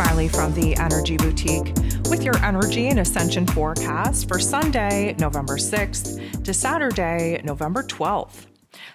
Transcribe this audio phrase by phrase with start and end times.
[0.00, 1.74] Smiley from the Energy Boutique
[2.08, 8.49] with your energy and ascension forecast for Sunday, November 6th to Saturday, November 12th.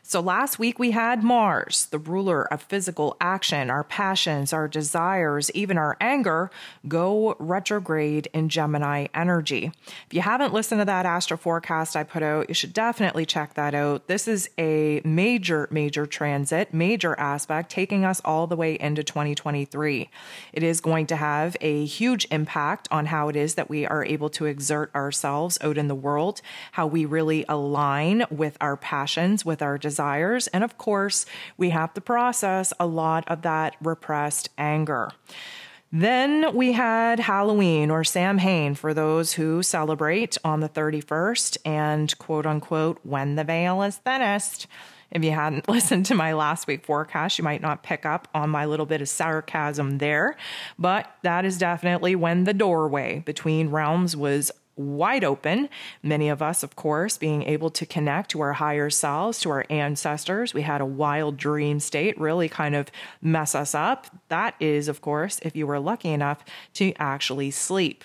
[0.08, 5.50] So last week we had Mars, the ruler of physical action, our passions, our desires,
[5.56, 6.52] even our anger,
[6.88, 9.72] go retrograde in Gemini energy.
[10.06, 13.56] If you haven't listened to that astro forecast I put out, you should definitely check
[13.56, 14.06] that out.
[14.06, 20.08] This is a major, major transit, major aspect taking us all the way into 2023.
[20.54, 24.06] It is going to have a huge impact on how it is that we are
[24.06, 29.44] able to exert ourselves out in the world, how we really align with our passions,
[29.44, 30.48] with our desires desires.
[30.48, 31.26] And of course,
[31.58, 35.10] we have to process a lot of that repressed anger.
[35.90, 42.46] Then we had Halloween or Samhain for those who celebrate on the 31st and quote
[42.46, 44.68] unquote when the veil is thinnest.
[45.12, 48.50] If you hadn't listened to my last week forecast, you might not pick up on
[48.50, 50.36] my little bit of sarcasm there,
[50.78, 55.70] but that is definitely when the doorway between realms was wide open.
[56.04, 59.66] Many of us, of course, being able to connect to our higher selves, to our
[59.70, 60.54] ancestors.
[60.54, 64.08] We had a wild dream state really kind of mess us up.
[64.30, 66.44] That is, of course, if you were lucky enough
[66.76, 68.04] to actually sleep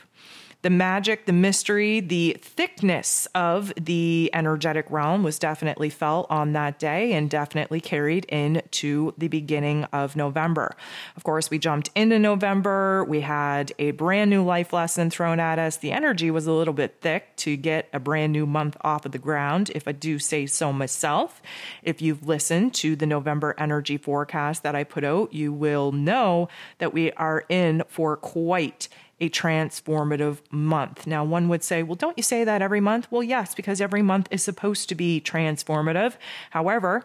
[0.63, 6.79] the magic, the mystery, the thickness of the energetic realm was definitely felt on that
[6.79, 10.77] day and definitely carried into the beginning of November.
[11.17, 13.05] Of course, we jumped into November.
[13.05, 15.79] We had a brand new life lesson thrown at us.
[15.79, 19.13] The energy was a little bit thick to get a brand new month off of
[19.13, 21.41] the ground, if I do say so myself.
[21.83, 26.49] If you've listened to the November energy forecast that I put out, you will know
[26.79, 28.89] that we are in for quite
[29.21, 31.07] a transformative month.
[31.07, 33.07] Now, one would say, well, don't you say that every month?
[33.11, 36.15] Well, yes, because every month is supposed to be transformative.
[36.51, 37.05] However,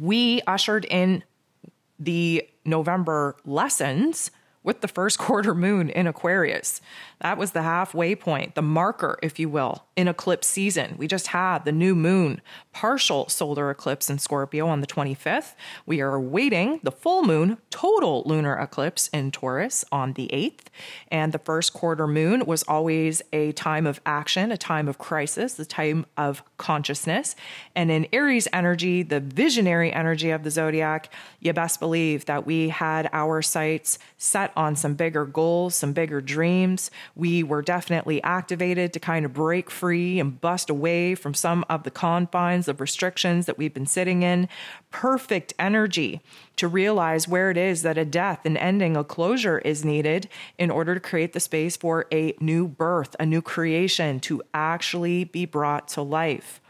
[0.00, 1.24] we ushered in
[1.98, 4.30] the November lessons
[4.62, 6.80] with the first quarter moon in Aquarius.
[7.20, 10.96] That was the halfway point, the marker, if you will, in eclipse season.
[10.98, 12.40] We just had the new moon
[12.72, 15.54] partial solar eclipse in Scorpio on the 25th.
[15.86, 20.66] We are awaiting the full moon total lunar eclipse in Taurus on the 8th.
[21.08, 25.54] And the first quarter moon was always a time of action, a time of crisis,
[25.54, 27.36] the time of consciousness.
[27.76, 32.70] And in Aries energy, the visionary energy of the zodiac, you best believe that we
[32.70, 38.92] had our sights set on some bigger goals, some bigger dreams we were definitely activated
[38.92, 43.46] to kind of break free and bust away from some of the confines of restrictions
[43.46, 44.48] that we've been sitting in.
[44.90, 46.20] Perfect energy
[46.56, 50.70] to realize where it is that a death, an ending, a closure is needed in
[50.70, 55.44] order to create the space for a new birth, a new creation to actually be
[55.44, 56.61] brought to life.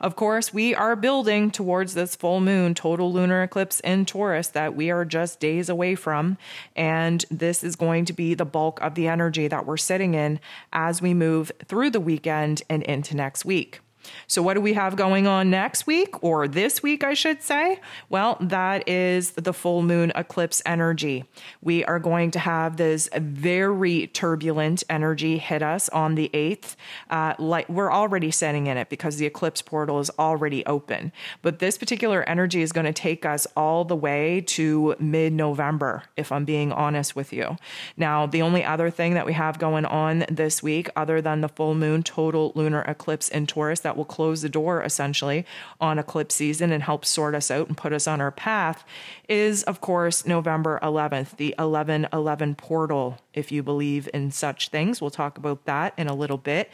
[0.00, 4.74] Of course, we are building towards this full moon total lunar eclipse in Taurus that
[4.74, 6.38] we are just days away from.
[6.74, 10.40] And this is going to be the bulk of the energy that we're sitting in
[10.72, 13.80] as we move through the weekend and into next week.
[14.26, 17.80] So, what do we have going on next week, or this week, I should say?
[18.08, 21.24] Well, that is the full moon eclipse energy.
[21.60, 26.76] We are going to have this very turbulent energy hit us on the 8th.
[27.10, 31.12] Uh, like we're already setting in it because the eclipse portal is already open.
[31.42, 36.04] But this particular energy is going to take us all the way to mid November,
[36.16, 37.56] if I'm being honest with you.
[37.96, 41.48] Now, the only other thing that we have going on this week, other than the
[41.48, 45.44] full moon total lunar eclipse in Taurus, that will close the door essentially
[45.80, 48.84] on eclipse season and help sort us out and put us on our path
[49.28, 55.00] is, of course, November 11th, the 1111 portal, if you believe in such things.
[55.00, 56.70] We'll talk about that in a little bit.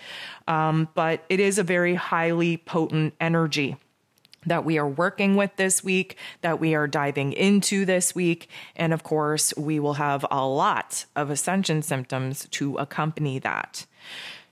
[0.49, 3.77] Um, but it is a very highly potent energy
[4.47, 8.49] that we are working with this week, that we are diving into this week.
[8.77, 13.87] And of course, we will have a lot of ascension symptoms to accompany that.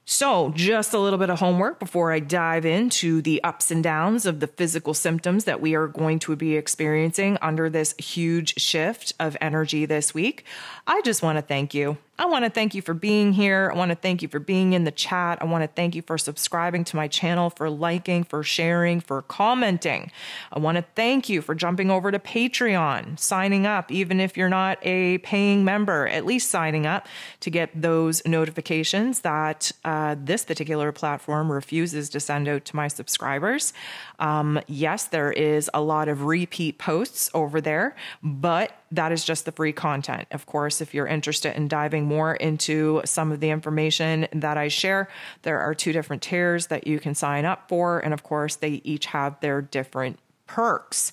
[0.07, 4.27] So, just a little bit of homework before I dive into the ups and downs
[4.27, 9.15] of the physical symptoms that we are going to be experiencing under this huge shift
[9.19, 10.45] of energy this week.
[10.87, 11.97] I just want to thank you.
[12.17, 13.73] I want to thank you for being here.
[13.73, 15.39] I want to thank you for being in the chat.
[15.41, 19.23] I want to thank you for subscribing to my channel, for liking, for sharing, for
[19.23, 20.13] commenting.
[20.53, 24.49] I want to thank you for jumping over to Patreon, signing up, even if you're
[24.49, 27.09] not a paying member, at least signing up
[27.41, 32.87] to get those notifications that uh, this particular platform refuses to send out to my
[32.87, 33.73] subscribers.
[34.21, 39.45] Um, yes, there is a lot of repeat posts over there, but that is just
[39.45, 40.29] the free content.
[40.31, 44.69] Of course, if you're interested in diving more into some of the information that I
[44.69, 45.09] share,
[45.43, 47.99] there are two different tiers that you can sign up for.
[47.99, 51.13] And of course, they each have their different perks.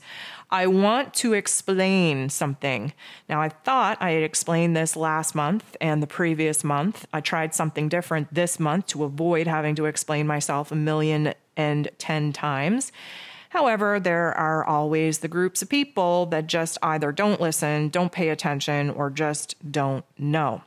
[0.50, 2.92] I want to explain something.
[3.30, 7.08] Now, I thought I had explained this last month and the previous month.
[7.14, 11.90] I tried something different this month to avoid having to explain myself a million and
[11.98, 12.92] ten times.
[13.50, 18.30] However, there are always the groups of people that just either don't listen, don't pay
[18.30, 20.64] attention, or just don't know.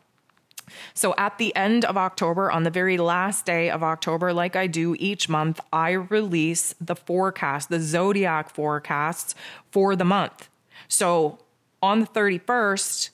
[0.94, 4.66] So at the end of October, on the very last day of October, like I
[4.66, 9.34] do each month, I release the forecast, the zodiac forecasts
[9.70, 10.49] for the month.
[10.88, 11.38] So
[11.82, 13.11] on the 31st,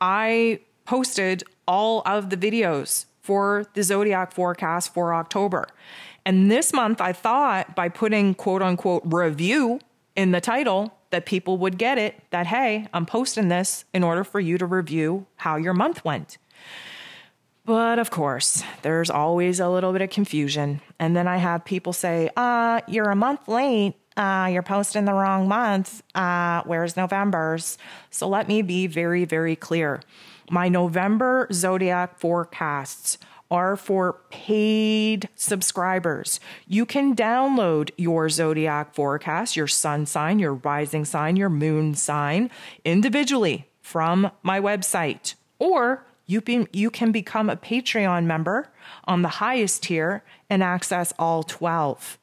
[0.00, 5.68] I posted all of the videos for the zodiac forecast for October.
[6.24, 9.80] And this month, I thought by putting quote unquote review
[10.16, 14.24] in the title, that people would get it that, hey, I'm posting this in order
[14.24, 16.38] for you to review how your month went.
[17.64, 20.80] But of course, there's always a little bit of confusion.
[20.98, 23.94] And then I have people say, uh, you're a month late.
[24.16, 26.02] Uh, you're posting the wrong month.
[26.14, 27.78] Uh, where's November's?
[28.10, 30.00] So let me be very, very clear.
[30.50, 33.18] My November zodiac forecasts
[33.50, 36.40] are for paid subscribers.
[36.66, 42.50] You can download your zodiac forecast, your sun sign, your rising sign, your moon sign
[42.84, 45.34] individually from my website.
[45.58, 48.68] Or you, be, you can become a Patreon member
[49.04, 52.18] on the highest tier and access all 12.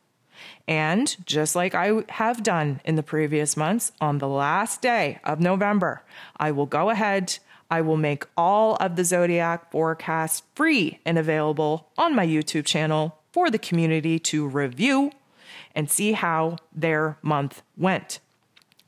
[0.68, 5.40] And just like I have done in the previous months, on the last day of
[5.40, 6.04] November,
[6.38, 7.40] I will go ahead
[7.70, 13.20] I will make all of the zodiac forecasts free and available on my YouTube channel
[13.32, 15.12] for the community to review
[15.76, 18.20] and see how their month went.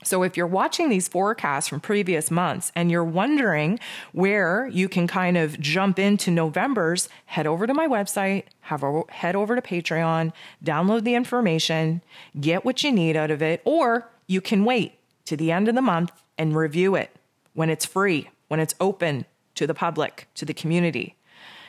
[0.01, 3.79] So, if you're watching these forecasts from previous months and you're wondering
[4.13, 9.03] where you can kind of jump into November's, head over to my website, have a,
[9.09, 10.31] head over to Patreon,
[10.63, 12.01] download the information,
[12.39, 14.93] get what you need out of it, or you can wait
[15.25, 17.13] to the end of the month and review it
[17.53, 19.25] when it's free when it's open
[19.55, 21.15] to the public, to the community.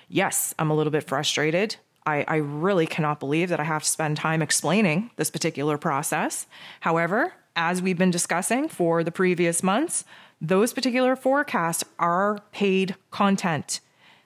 [0.09, 1.77] Yes, I'm a little bit frustrated.
[2.05, 6.47] I, I, really cannot believe that I have to spend time explaining this particular process.
[6.81, 10.05] However, as we've been discussing for the previous months,
[10.41, 13.81] those particular forecasts are paid content.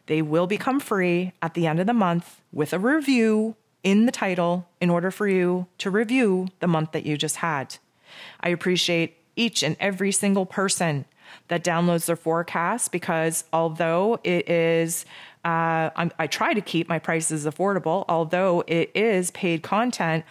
[0.06, 4.12] They will become free at the end of the month with a review in the
[4.12, 7.77] title in order for you to review the month that you just had.
[8.41, 10.47] I appreciate each and every single
[11.49, 15.05] that downloads their forecast because although it is
[15.45, 20.25] uh, i try to keep my prices affordable although it is paid content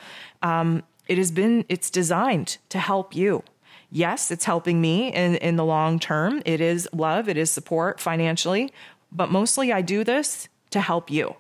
[0.44, 3.44] um, it has been it's designed to help you.
[3.92, 6.42] Yes it's helping me in, in the long term.
[6.46, 7.30] It is love.
[7.30, 8.72] It is support financially.
[9.12, 11.36] But mostly i do this to help you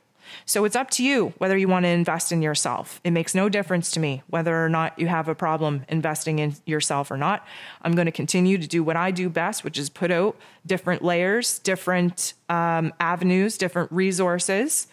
[0.45, 2.99] so it's up to you whether you want to invest in yourself.
[3.03, 6.55] It makes no difference to me whether or not you have a problem investing in
[6.65, 7.45] yourself or not.
[7.81, 11.03] I'm going to continue to do what I do best, which is put out different
[11.03, 14.87] layers, different um, avenues, different resources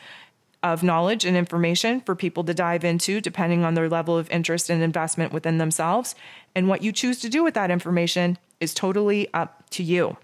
[0.63, 4.69] of knowledge and information for people to dive into depending on their level of interest
[4.69, 6.15] and investment within themselves.
[6.55, 10.17] And what you choose to do with that information is totally up to you.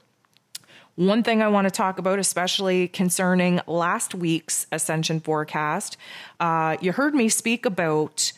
[0.96, 5.98] One thing I want to talk about, especially concerning last week's Ascension forecast,
[6.40, 8.32] uh, you heard me speak about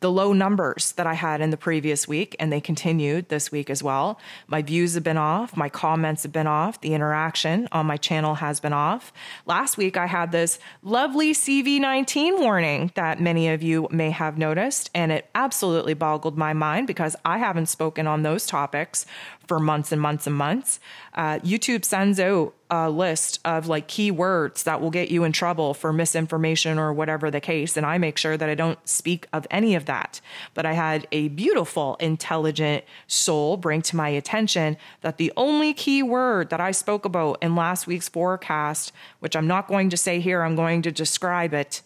[0.00, 3.70] the low numbers that I had in the previous week, and they continued this week
[3.70, 4.18] as well.
[4.48, 8.34] My views have been off, my comments have been off, the interaction on my channel
[8.34, 9.12] has been off.
[9.46, 14.90] Last week, I had this lovely CV19 warning that many of you may have noticed,
[14.92, 19.06] and it absolutely boggled my mind because I haven't spoken on those topics
[19.46, 20.80] for months and months and months.
[21.14, 25.74] Uh, YouTube sends out a list of like keywords that will get you in trouble
[25.74, 27.76] for misinformation or whatever the case.
[27.76, 30.20] And I make sure that I don't speak of any of that.
[30.54, 36.02] But I had a beautiful, intelligent soul bring to my attention that the only key
[36.02, 40.20] word that I spoke about in last week's forecast, which I'm not going to say
[40.20, 41.82] here, I'm going to describe it,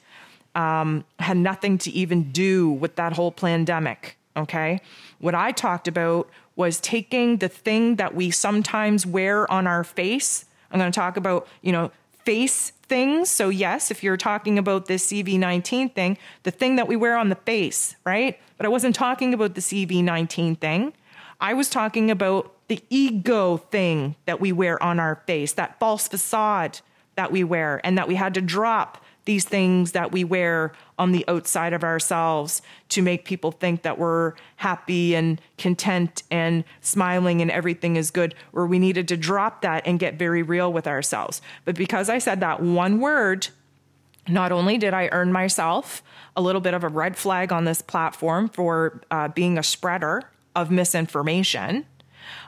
[0.54, 4.16] um, had nothing to even do with that whole pandemic.
[4.36, 4.80] Okay.
[5.18, 10.46] What I talked about was taking the thing that we sometimes wear on our face.
[10.70, 11.92] I'm going to talk about, you know,
[12.24, 13.28] face things.
[13.28, 17.28] So, yes, if you're talking about this CV19 thing, the thing that we wear on
[17.28, 18.38] the face, right?
[18.56, 20.92] But I wasn't talking about the CV19 thing.
[21.40, 26.08] I was talking about the ego thing that we wear on our face, that false
[26.08, 26.80] facade
[27.14, 31.12] that we wear, and that we had to drop these things that we wear on
[31.12, 37.42] the outside of ourselves to make people think that we're happy and content and smiling
[37.42, 40.86] and everything is good, where we needed to drop that and get very real with
[40.86, 41.42] ourselves.
[41.64, 43.48] But because I said that one word,
[44.28, 46.02] not only did I earn myself
[46.34, 50.22] a little bit of a red flag on this platform for uh, being a spreader
[50.54, 51.86] of misinformation,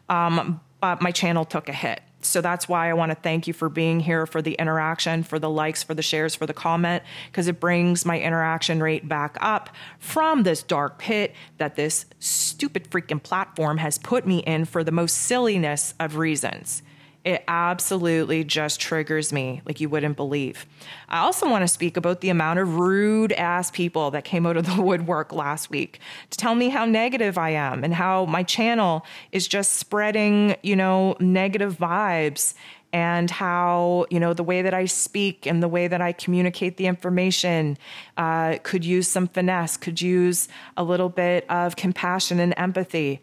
[0.08, 2.00] um, but my channel took a hit.
[2.28, 5.38] So that's why I want to thank you for being here, for the interaction, for
[5.38, 9.36] the likes, for the shares, for the comment, because it brings my interaction rate back
[9.40, 14.84] up from this dark pit that this stupid freaking platform has put me in for
[14.84, 16.82] the most silliness of reasons
[17.24, 20.66] it absolutely just triggers me like you wouldn't believe.
[21.08, 24.56] I also want to speak about the amount of rude ass people that came out
[24.56, 28.42] of the woodwork last week to tell me how negative I am and how my
[28.42, 32.54] channel is just spreading, you know, negative vibes
[32.92, 36.76] and how you know the way that I speak and the way that I communicate
[36.76, 37.76] the information
[38.16, 43.20] uh, could use some finesse, could use a little bit of compassion and empathy.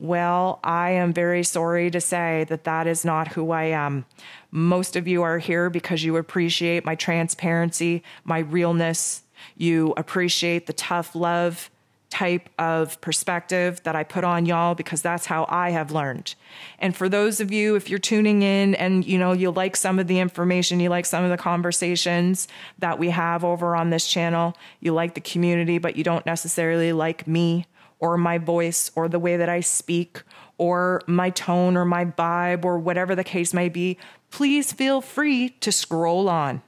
[0.00, 4.04] Well, I am very sorry to say that that is not who I am.
[4.52, 9.22] Most of you are here because you appreciate my transparency, my realness.
[9.56, 11.68] You appreciate the tough love
[12.10, 16.36] type of perspective that I put on y'all because that's how I have learned.
[16.78, 19.98] And for those of you if you're tuning in and you know you like some
[19.98, 24.06] of the information, you like some of the conversations that we have over on this
[24.06, 27.66] channel, you like the community but you don't necessarily like me,
[28.00, 30.22] or my voice or the way that I speak
[30.56, 33.98] or my tone or my vibe or whatever the case may be,
[34.30, 36.62] please feel free to scroll on.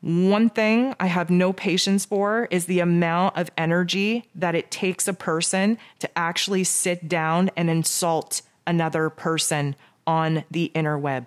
[0.00, 5.08] One thing I have no patience for is the amount of energy that it takes
[5.08, 9.74] a person to actually sit down and insult another person
[10.06, 11.26] on the interweb.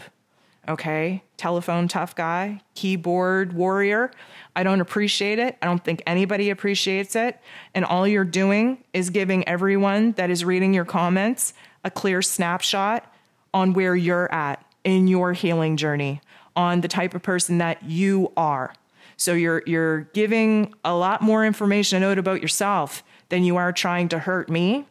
[0.72, 1.24] Okay?
[1.38, 4.12] Telephone tough guy, keyboard warrior.
[4.56, 5.58] I don't appreciate it.
[5.62, 7.40] I don't think anybody appreciates it.
[7.76, 13.12] And all you're doing is giving everyone that is reading your comments a clear snapshot
[13.54, 16.22] on where you're at in your healing journey,
[16.56, 18.74] on the type of person that you are.
[19.18, 24.10] So you're you're giving a lot more information out about yourself than you are trying
[24.10, 24.86] to hurt me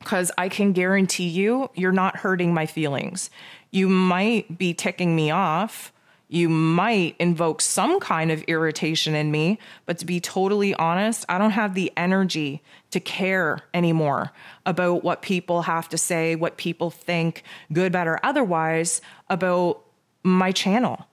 [0.00, 3.30] because I can guarantee you you're not hurting my feelings.
[3.70, 5.92] You might be ticking me off,
[6.30, 9.58] you might invoke some kind of irritation in me.
[9.84, 12.62] But to be totally honest, I don't have the energy
[12.92, 14.30] to care anymore
[14.64, 19.82] about what people have to say, what people think, good, bad, or otherwise, about
[20.22, 21.06] my channel.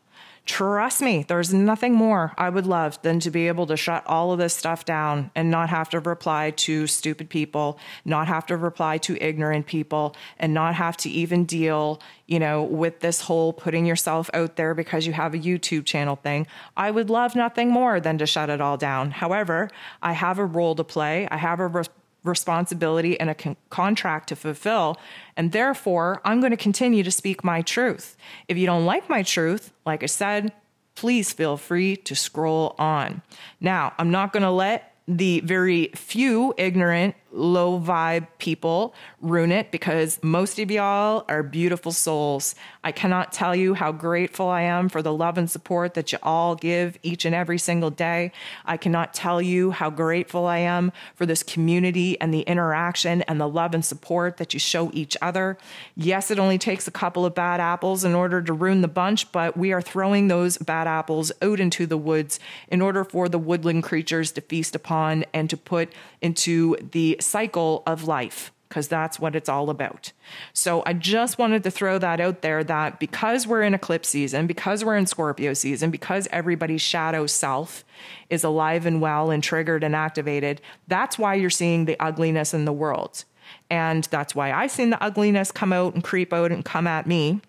[0.47, 4.31] Trust me, there's nothing more I would love than to be able to shut all
[4.31, 8.55] of this stuff down and not have to reply to stupid people, not have to
[8.55, 13.51] reply to ignorant people, and not have to even deal, you know, with this whole
[13.51, 16.47] putting yourself out there because you have a YouTube channel thing.
[16.77, 19.11] I would love nothing more than to shut it all down.
[19.11, 19.69] However,
[20.01, 21.27] I have a role to play.
[21.29, 21.83] I have a
[22.27, 24.97] responsibility and a con- contract to fulfill.
[25.35, 28.17] And therefore, I'm going to continue to speak my truth.
[28.47, 30.51] If you don't like my truth, like I said,
[30.95, 33.21] please feel free to scroll on.
[33.61, 39.71] Now, I'm not going to let the very few ignorant, low vibe people ruin it
[39.71, 42.55] because most of y'all are beautiful souls.
[42.83, 46.19] I cannot tell you how grateful I am for the love and support that you
[46.23, 48.31] all give each and every single day.
[48.65, 53.41] I cannot tell you how grateful I am for this community and the interaction and
[53.41, 55.57] the love and support that you show each other.
[55.95, 59.31] Yes, it only takes a couple of bad apples in order to ruin the bunch,
[59.31, 63.39] but we are throwing those bad apples out into the woods in order for the
[63.39, 69.19] woodland creatures to feast upon and to put into the cycle of life because that's
[69.19, 70.11] what it's all about.
[70.53, 74.45] So I just wanted to throw that out there that because we're in eclipse season,
[74.45, 77.85] because we're in Scorpio season, because everybody's shadow self
[78.29, 82.65] is alive and well and triggered and activated, that's why you're seeing the ugliness in
[82.65, 83.23] the world.
[83.69, 87.07] And that's why I've seen the ugliness come out and creep out and come at
[87.07, 87.41] me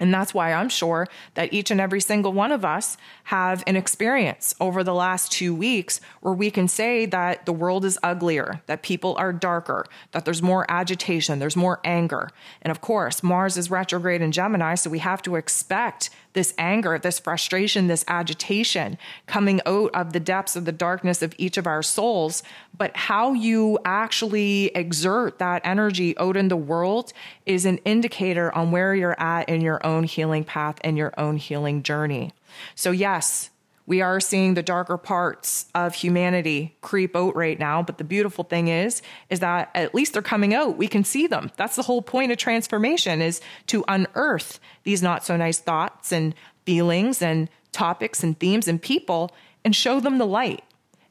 [0.00, 3.76] and that's why I'm sure that each and every single one of us have an
[3.76, 8.60] experience over the last two weeks where we can say that the world is uglier,
[8.66, 12.30] that people are darker, that there's more agitation, there's more anger.
[12.62, 16.98] And of course, Mars is retrograde in Gemini, so we have to expect this anger,
[16.98, 21.66] this frustration, this agitation coming out of the depths of the darkness of each of
[21.66, 22.42] our souls.
[22.76, 27.12] But how you actually exert that energy out in the world
[27.46, 31.36] is an indicator on where you're at in your own healing path and your own
[31.38, 32.32] healing journey.
[32.74, 33.50] So, yes,
[33.86, 38.44] we are seeing the darker parts of humanity creep out right now but the beautiful
[38.44, 41.82] thing is is that at least they're coming out we can see them that's the
[41.82, 47.48] whole point of transformation is to unearth these not so nice thoughts and feelings and
[47.72, 49.30] topics and themes and people
[49.64, 50.62] and show them the light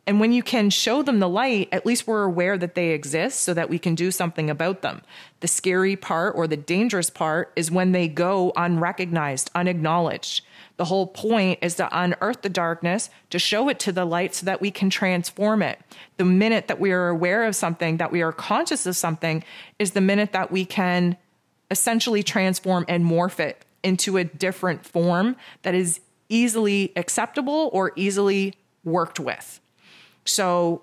[0.05, 3.41] And when you can show them the light, at least we're aware that they exist
[3.41, 5.01] so that we can do something about them.
[5.39, 10.43] The scary part or the dangerous part is when they go unrecognized, unacknowledged.
[10.83, 14.45] The whole point is to unearth the darkness, to show it to the light so
[14.47, 15.79] that we can transform it.
[16.17, 19.45] The minute that we are aware of something, that we are conscious of something,
[19.79, 21.15] is the minute that we can
[21.71, 28.53] essentially transform and morph it into a different form that is easily acceptable or easily
[28.83, 29.61] worked with.
[30.25, 30.81] So,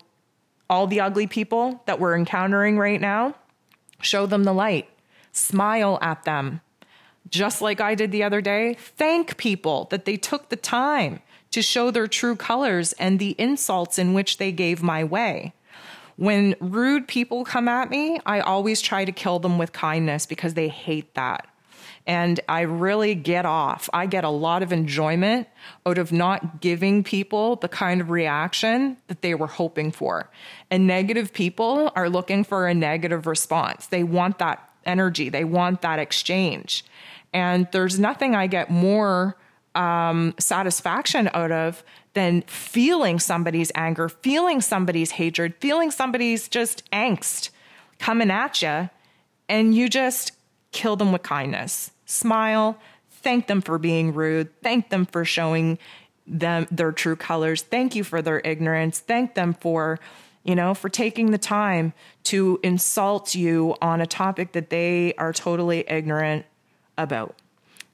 [0.71, 3.35] all the ugly people that we're encountering right now,
[4.01, 4.89] show them the light,
[5.33, 6.63] smile at them,
[7.29, 11.63] just like I did the other day, thank people that they took the time to
[11.63, 15.53] show their true colors and the insults in which they gave my way.
[16.17, 20.55] When rude people come at me, I always try to kill them with kindness because
[20.55, 21.47] they hate that.
[22.07, 23.89] And I really get off.
[23.93, 25.49] I get a lot of enjoyment
[25.87, 30.31] out of not giving people the kind of reaction that they were hoping for.
[30.71, 33.87] And negative people are looking for a negative response.
[33.87, 36.85] They want that energy, they want that exchange.
[37.33, 39.37] And there's nothing I get more
[39.75, 41.85] um, satisfaction out of
[42.15, 47.51] than feeling somebody's anger, feeling somebody's hatred, feeling somebody's just angst
[47.99, 48.91] coming at you.
[49.49, 50.33] And you just
[50.73, 51.93] kill them with kindness.
[52.07, 52.79] Smile,
[53.11, 55.79] thank them for being rude, thank them for showing
[56.27, 59.99] them their true colors, thank you for their ignorance, thank them for
[60.43, 61.93] you know, for taking the time
[62.25, 66.47] to insult you on a topic that they are totally ignorant
[67.03, 67.35] about.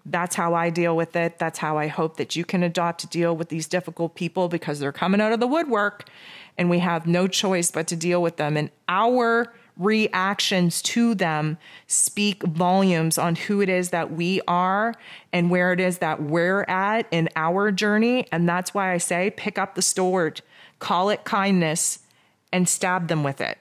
[0.04, 1.38] That's how I deal with it.
[1.38, 4.78] That's how I hope that you can adopt to deal with these difficult people because
[4.78, 6.08] they're coming out of the woodwork
[6.56, 8.56] and we have no choice but to deal with them.
[8.56, 14.94] And our reactions to them speak volumes on who it is that we are
[15.32, 18.26] and where it is that we're at in our journey.
[18.32, 20.40] And that's why I say pick up the sword,
[20.78, 22.00] call it kindness,
[22.52, 23.58] and stab them with it.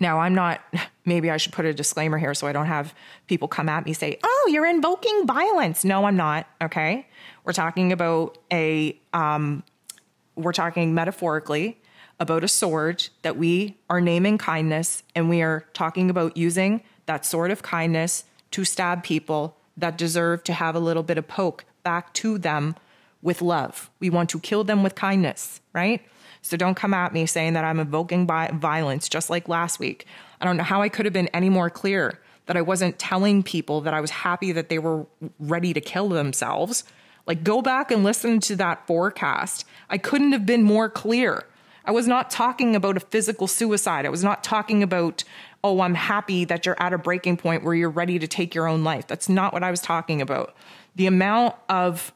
[0.00, 0.60] Now, I'm not,
[1.04, 2.94] maybe I should put a disclaimer here so I don't have
[3.26, 5.84] people come at me say, oh, you're invoking violence.
[5.84, 6.46] No, I'm not.
[6.62, 7.06] Okay.
[7.44, 9.64] We're talking about a, um,
[10.36, 11.80] we're talking metaphorically
[12.20, 17.24] about a sword that we are naming kindness, and we are talking about using that
[17.24, 21.64] sword of kindness to stab people that deserve to have a little bit of poke
[21.84, 22.74] back to them
[23.22, 23.90] with love.
[24.00, 26.04] We want to kill them with kindness, right?
[26.48, 30.06] So don't come at me saying that I'm evoking violence, just like last week.
[30.40, 33.42] I don't know how I could have been any more clear that I wasn't telling
[33.42, 35.06] people that I was happy that they were
[35.38, 36.84] ready to kill themselves.
[37.26, 39.66] Like, go back and listen to that forecast.
[39.90, 41.44] I couldn't have been more clear.
[41.84, 44.06] I was not talking about a physical suicide.
[44.06, 45.24] I was not talking about,
[45.62, 48.66] oh, I'm happy that you're at a breaking point where you're ready to take your
[48.66, 49.06] own life.
[49.06, 50.54] That's not what I was talking about.
[50.96, 52.14] The amount of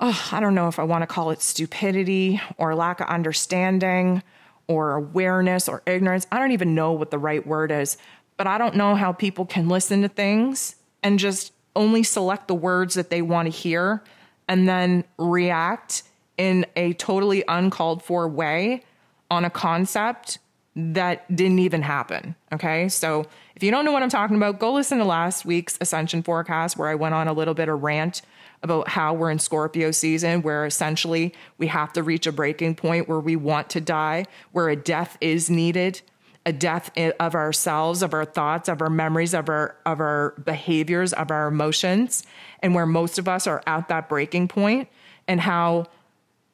[0.00, 4.22] oh, I don't know if I want to call it stupidity or lack of understanding
[4.66, 6.26] or awareness or ignorance.
[6.32, 7.98] I don't even know what the right word is,
[8.36, 12.54] but I don't know how people can listen to things and just only select the
[12.54, 14.02] words that they want to hear
[14.48, 16.02] and then react
[16.36, 18.82] in a totally uncalled for way
[19.30, 20.38] on a concept
[20.74, 22.34] that didn't even happen.
[22.52, 22.88] Okay.
[22.88, 26.22] So if you don't know what I'm talking about, go listen to last week's Ascension
[26.22, 28.22] forecast where I went on a little bit of rant
[28.62, 33.08] about how we're in Scorpio season, where essentially we have to reach a breaking point
[33.08, 36.00] where we want to die, where a death is needed,
[36.44, 41.12] a death of ourselves, of our thoughts, of our memories, of our of our behaviors,
[41.12, 42.22] of our emotions,
[42.62, 44.88] and where most of us are at that breaking point,
[45.26, 45.86] and how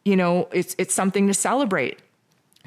[0.05, 2.01] you know it's it's something to celebrate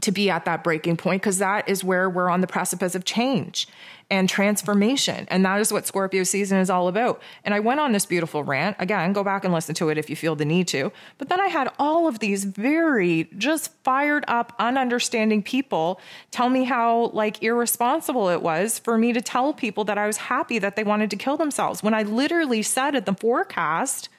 [0.01, 3.03] to be at that breaking point because that is where we're on the precipice of
[3.03, 3.67] change
[4.11, 5.27] and transformation.
[5.29, 7.21] And that is what Scorpio season is all about.
[7.43, 8.75] And I went on this beautiful rant.
[8.79, 10.91] Again, go back and listen to it if you feel the need to.
[11.19, 16.63] But then I had all of these very just fired up, ununderstanding people tell me
[16.63, 20.75] how like irresponsible it was for me to tell people that I was happy that
[20.75, 24.09] they wanted to kill themselves when I literally said at the forecast,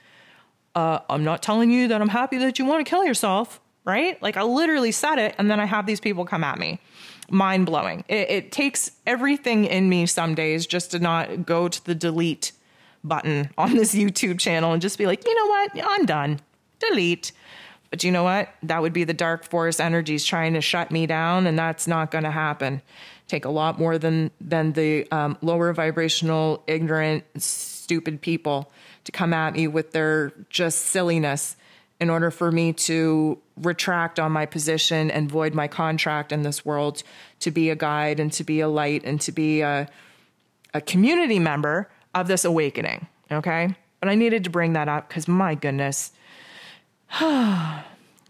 [0.76, 4.22] uh, I'm not telling you that I'm happy that you want to kill yourself, right?
[4.22, 6.78] Like I literally said it, and then I have these people come at me
[7.30, 8.04] mind blowing.
[8.08, 12.52] It, it takes everything in me some days just to not go to the delete
[13.02, 15.70] button on this YouTube channel and just be like, you know what?
[15.82, 16.40] I'm done.
[16.78, 17.32] Delete.
[17.90, 18.48] But you know what?
[18.62, 22.12] That would be the dark force energies trying to shut me down, and that's not
[22.12, 22.82] going to happen.
[23.26, 28.70] Take a lot more than than the um, lower vibrational, ignorant, stupid people
[29.04, 31.56] to come at me with their just silliness
[32.00, 36.64] in order for me to retract on my position and void my contract in this
[36.64, 37.02] world
[37.40, 39.86] to be a guide and to be a light and to be a,
[40.72, 43.06] a community member of this awakening.
[43.30, 43.74] Okay.
[44.00, 46.12] But I needed to bring that up because my goodness,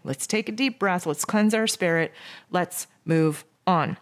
[0.03, 1.05] Let's take a deep breath.
[1.05, 2.11] Let's cleanse our spirit.
[2.49, 3.97] Let's move on.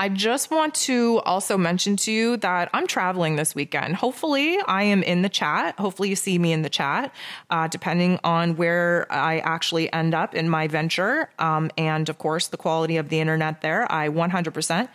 [0.00, 3.96] I just want to also mention to you that I'm traveling this weekend.
[3.96, 5.76] Hopefully, I am in the chat.
[5.76, 7.12] Hopefully, you see me in the chat,
[7.50, 11.30] uh, depending on where I actually end up in my venture.
[11.40, 13.90] Um, and of course, the quality of the internet there.
[13.90, 14.88] I 100%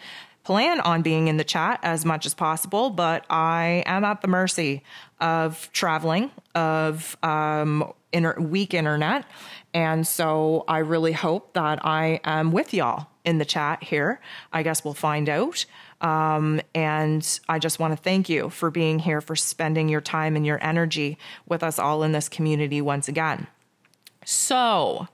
[0.46, 4.30] plan on being in the chat as much as possible, but I am at the
[4.30, 4.84] mercy
[5.20, 9.26] of traveling, of um, inter- weak internet.
[9.74, 14.20] And so I really hope that I am with y'all in the chat here.
[14.52, 15.66] I guess we'll find out.
[16.02, 20.36] Um, and I just want to thank you for being here, for spending your time
[20.36, 23.48] and your energy with us all in this community once again.
[24.26, 25.08] So,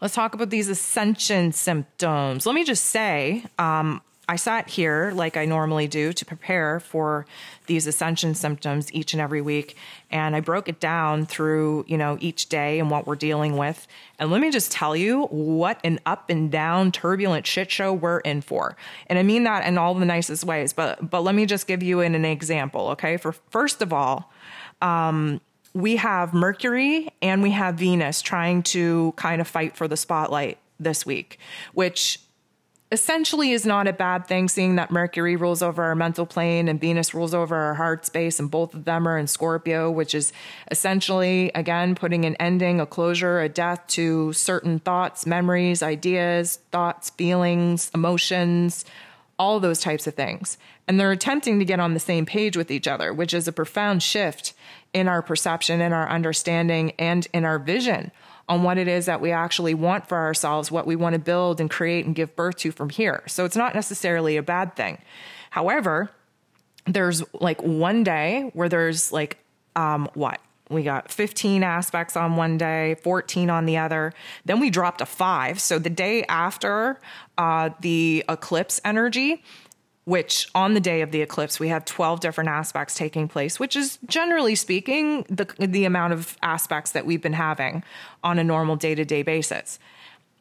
[0.00, 2.46] let's talk about these ascension symptoms.
[2.46, 7.24] Let me just say, um, I sat here like I normally do to prepare for
[7.66, 9.74] these ascension symptoms each and every week.
[10.10, 13.88] And I broke it down through, you know, each day and what we're dealing with.
[14.18, 18.20] And let me just tell you what an up and down turbulent shit show we're
[18.20, 18.76] in for.
[19.06, 21.82] And I mean that in all the nicest ways, but but let me just give
[21.82, 23.16] you an, an example, okay?
[23.16, 24.30] For first of all,
[24.82, 25.40] um,
[25.72, 30.58] we have Mercury and we have Venus trying to kind of fight for the spotlight
[30.78, 31.38] this week,
[31.72, 32.20] which
[32.90, 36.80] essentially is not a bad thing, seeing that Mercury rules over our mental plane and
[36.80, 40.32] Venus rules over our heart space, and both of them are in Scorpio, which is
[40.70, 47.10] essentially, again, putting an ending, a closure, a death to certain thoughts, memories, ideas, thoughts,
[47.10, 48.84] feelings, emotions,
[49.38, 50.56] all those types of things.
[50.86, 53.52] And they're attempting to get on the same page with each other, which is a
[53.52, 54.54] profound shift
[54.94, 58.10] in our perception, in our understanding, and in our vision
[58.48, 61.60] on what it is that we actually want for ourselves, what we want to build
[61.60, 63.22] and create and give birth to from here.
[63.26, 64.98] So it's not necessarily a bad thing.
[65.50, 66.10] However,
[66.86, 69.38] there's like one day where there's like,
[69.76, 70.40] um, what?
[70.70, 74.12] We got 15 aspects on one day, 14 on the other.
[74.44, 75.60] Then we dropped a five.
[75.60, 77.00] So the day after
[77.38, 79.42] uh, the eclipse energy,
[80.08, 83.76] which on the day of the eclipse we have 12 different aspects taking place which
[83.76, 87.84] is generally speaking the the amount of aspects that we've been having
[88.24, 89.78] on a normal day-to-day basis.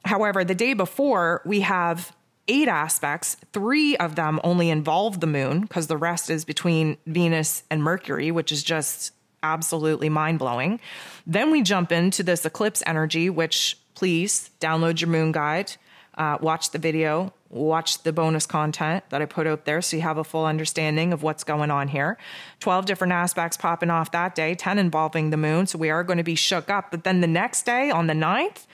[0.06, 2.14] However the day before we have
[2.48, 3.36] eight aspects.
[3.52, 8.32] Three of them only involve the moon because the rest is between venus and mercury
[8.32, 9.12] which is just
[9.44, 10.80] absolutely mind-blowing.
[11.26, 15.74] Then we jump into this eclipse energy which please download your moon guide
[16.18, 20.02] uh, watch the video, watch the bonus content that I put out there so you
[20.02, 22.18] have a full understanding of what's going on here.
[22.60, 25.68] 12 different aspects popping off that day, 10 involving the moon.
[25.68, 26.92] So we are going to be shook up.
[26.92, 28.66] But then the next day on the 9th,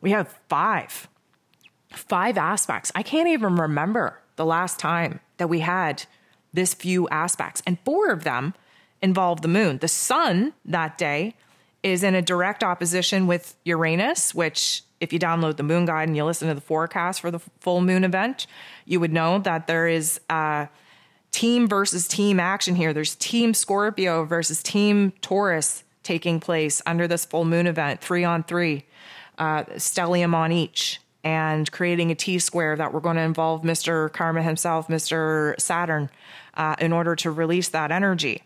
[0.00, 1.08] we have five.
[1.90, 2.90] Five aspects.
[2.94, 6.04] I can't even remember the last time that we had
[6.52, 7.62] this few aspects.
[7.66, 8.54] And four of them
[9.00, 9.78] involved the moon.
[9.78, 11.34] The sun that day
[11.82, 16.16] is in a direct opposition with Uranus, which if you download the moon guide and
[16.16, 18.46] you listen to the forecast for the full moon event,
[18.84, 20.68] you would know that there is a
[21.32, 22.92] team versus team action here.
[22.92, 28.44] There's team Scorpio versus team Taurus taking place under this full moon event, three on
[28.44, 28.84] three,
[29.38, 34.12] uh, stellium on each, and creating a T square that we're going to involve Mr.
[34.12, 35.60] Karma himself, Mr.
[35.60, 36.10] Saturn,
[36.54, 38.42] uh, in order to release that energy.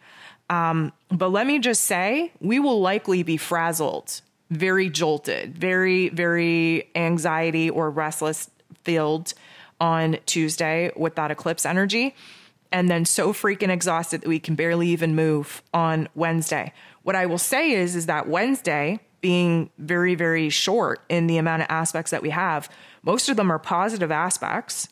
[0.48, 6.88] Um, but let me just say, we will likely be frazzled very jolted, very, very
[6.94, 8.50] anxiety or restless
[8.84, 9.34] filled
[9.80, 12.14] on Tuesday with that eclipse energy.
[12.72, 16.72] And then so freaking exhausted that we can barely even move on Wednesday.
[17.02, 21.62] What I will say is, is that Wednesday, being very, very short in the amount
[21.62, 22.68] of aspects that we have,
[23.02, 24.88] most of them are positive aspects.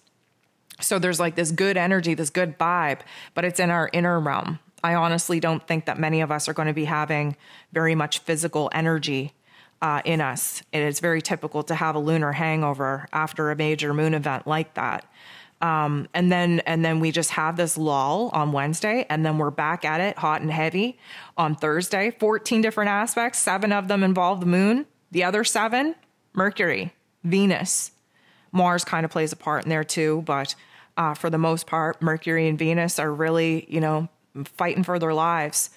[0.81, 3.01] So there's like this good energy, this good vibe,
[3.35, 4.59] but it's in our inner realm.
[4.85, 7.37] I honestly don't think that many of us are going to be having
[7.73, 9.33] very much physical energy
[9.81, 10.63] uh, in us.
[10.73, 14.75] It is very typical to have a lunar hangover after a major moon event like
[14.75, 15.11] that.
[15.63, 19.51] Um, and then and then we just have this lull on Wednesday, and then we're
[19.51, 20.99] back at it, hot and heavy,
[21.39, 22.11] on Thursday.
[22.11, 23.39] Fourteen different aspects.
[23.39, 24.85] Seven of them involve the moon.
[25.13, 25.95] The other seven,
[26.35, 26.93] Mercury,
[27.23, 27.93] Venus,
[28.53, 30.55] Mars kind of plays a part in there too, but
[30.99, 34.09] uh, for the most part, Mercury and Venus are really you know
[34.45, 35.71] fighting for their lives.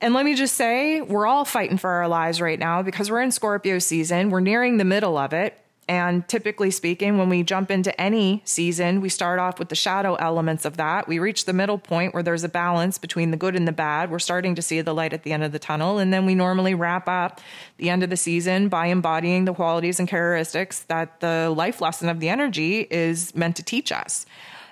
[0.00, 3.20] And let me just say, we're all fighting for our lives right now because we're
[3.20, 4.30] in Scorpio season.
[4.30, 5.58] We're nearing the middle of it.
[5.88, 10.14] And typically speaking, when we jump into any season, we start off with the shadow
[10.14, 11.08] elements of that.
[11.08, 14.08] We reach the middle point where there's a balance between the good and the bad.
[14.08, 15.98] We're starting to see the light at the end of the tunnel.
[15.98, 17.40] And then we normally wrap up
[17.76, 22.08] the end of the season by embodying the qualities and characteristics that the life lesson
[22.08, 24.26] of the energy is meant to teach us.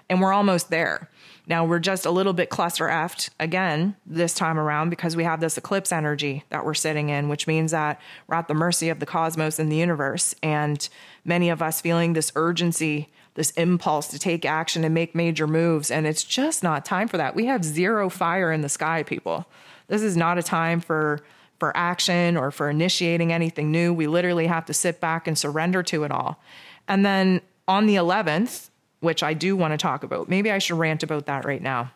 [0.08, 1.08] and we're almost there.
[1.48, 5.40] Now we're just a little bit cluster effed again this time around because we have
[5.40, 9.00] this eclipse energy that we're sitting in, which means that we're at the mercy of
[9.00, 10.34] the cosmos and the universe.
[10.42, 10.86] And
[11.24, 15.90] many of us feeling this urgency, this impulse to take action and make major moves.
[15.90, 17.34] And it's just not time for that.
[17.34, 19.46] We have zero fire in the sky, people.
[19.86, 21.20] This is not a time for
[21.58, 23.92] for action or for initiating anything new.
[23.92, 26.40] We literally have to sit back and surrender to it all.
[26.86, 30.28] And then on the 11th, which I do want to talk about.
[30.28, 31.92] Maybe I should rant about that right now.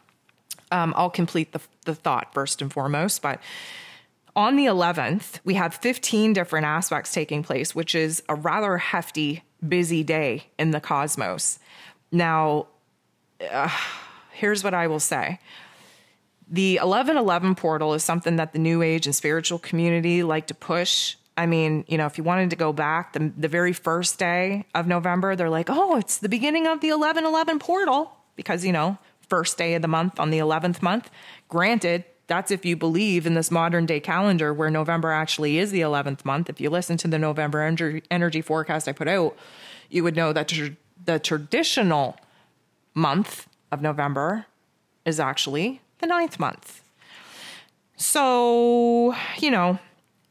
[0.71, 3.23] Um, I'll complete the, the thought first and foremost.
[3.23, 3.41] But
[4.35, 9.43] on the 11th, we have 15 different aspects taking place, which is a rather hefty,
[9.67, 11.59] busy day in the cosmos.
[12.11, 12.67] Now,
[13.51, 13.69] uh,
[14.33, 15.39] here's what I will say.
[16.49, 21.17] The 1111 portal is something that the New Age and spiritual community like to push
[21.37, 24.67] I mean, you know, if you wanted to go back the, the very first day
[24.75, 28.73] of November, they're like, oh, it's the beginning of the 11 11 portal because, you
[28.73, 31.11] know, first day of the month on the 11th month.
[31.49, 35.81] Granted, that's if you believe in this modern day calendar where November actually is the
[35.81, 36.51] 11th month.
[36.51, 39.37] If you listen to the November energy, energy forecast I put out,
[39.91, 40.67] you would know that tr-
[41.05, 42.17] the traditional
[42.95, 44.47] month of November
[45.05, 46.83] is actually the ninth month.
[47.97, 49.79] So, you know,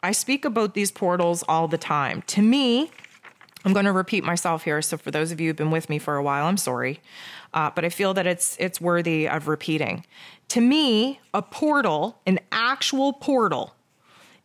[0.03, 2.23] I speak about these portals all the time.
[2.23, 2.89] To me,
[3.63, 4.81] I'm going to repeat myself here.
[4.81, 6.99] So for those of you who've been with me for a while, I'm sorry,
[7.53, 10.05] uh, but I feel that it's it's worthy of repeating.
[10.49, 13.75] To me, a portal, an actual portal,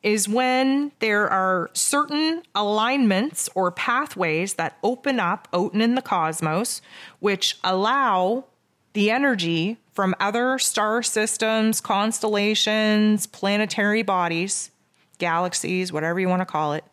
[0.03, 6.83] is when there are certain alignments or pathways that open up out in the cosmos,
[7.19, 8.45] which allow
[8.93, 14.71] the energy from other star systems, constellations, planetary bodies
[15.19, 16.85] galaxies, whatever you want to call it,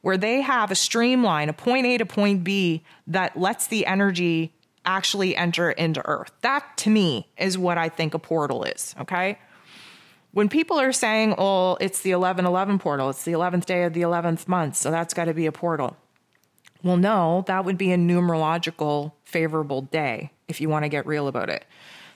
[0.00, 4.52] where they have a streamline, a point A to point B that lets the energy
[4.84, 6.32] actually enter into Earth.
[6.40, 9.38] That to me is what I think a portal is, okay?
[10.32, 14.02] When people are saying, oh, it's the 1111 portal, it's the 11th day of the
[14.02, 15.96] 11th month, so that's got to be a portal.
[16.82, 21.28] Well, no, that would be a numerological favorable day if you want to get real
[21.28, 21.64] about it.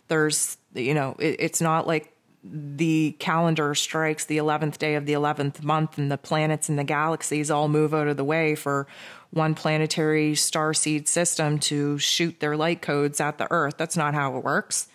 [0.09, 2.12] There's, you know, it, it's not like
[2.44, 6.85] the calendar strikes the 11th day of the 11th month and the planets and the
[6.85, 8.87] galaxies all move out of the way for
[9.31, 13.74] one planetary star seed system to shoot their light codes at the earth.
[13.78, 14.88] That's not how it works.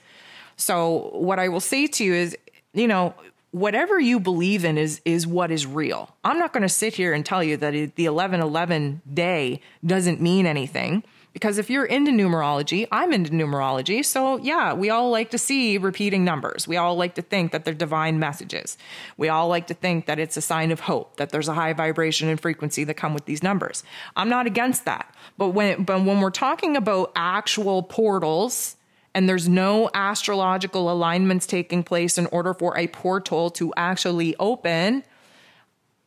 [0.57, 2.37] So what i will say to you is
[2.73, 3.13] you know
[3.51, 6.15] whatever you believe in is is what is real.
[6.23, 10.45] I'm not going to sit here and tell you that the 1111 day doesn't mean
[10.45, 11.03] anything
[11.37, 14.03] because if you're into numerology, I'm into numerology.
[14.03, 16.67] So, yeah, we all like to see repeating numbers.
[16.67, 18.75] We all like to think that they're divine messages.
[19.17, 21.73] We all like to think that it's a sign of hope, that there's a high
[21.73, 23.83] vibration and frequency that come with these numbers.
[24.15, 25.13] I'm not against that.
[25.37, 28.75] But when, but when we're talking about actual portals,
[29.13, 35.03] and there's no astrological alignments taking place in order for a portal to actually open,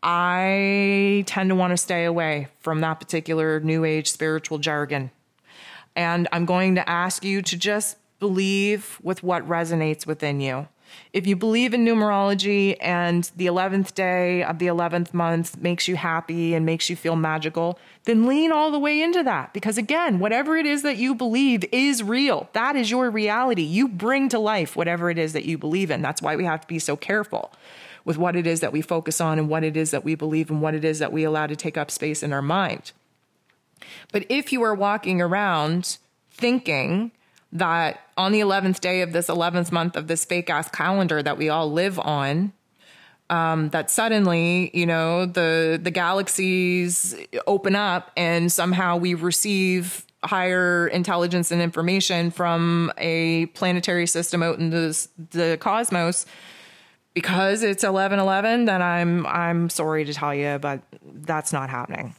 [0.03, 5.13] I tend to want to stay away from that particular new age spiritual jargon.
[5.97, 10.69] And I'm going to ask you to just believe with what resonates within you.
[11.13, 15.97] If you believe in numerology and the 11th day of the 11th month makes you
[15.97, 19.53] happy and makes you feel magical, then lean all the way into that.
[19.53, 22.49] Because again, whatever it is that you believe is real.
[22.53, 23.63] That is your reality.
[23.63, 26.03] You bring to life whatever it is that you believe in.
[26.03, 27.53] That's why we have to be so careful
[28.05, 30.51] with what it is that we focus on and what it is that we believe
[30.51, 32.93] and what it is that we allow to take up space in our mind.
[34.13, 35.99] But if you are walking around
[36.31, 37.13] thinking
[37.53, 41.37] that on the 11th day of this 11th month of this fake ass calendar that
[41.37, 42.53] we all live on,
[43.29, 47.15] um, that suddenly, you know, the the galaxies
[47.47, 54.59] open up and somehow we receive higher intelligence and information from a planetary system out
[54.59, 56.27] in the, the cosmos
[57.15, 62.15] because it's 1111 then i'm i'm sorry to tell you but that's not happening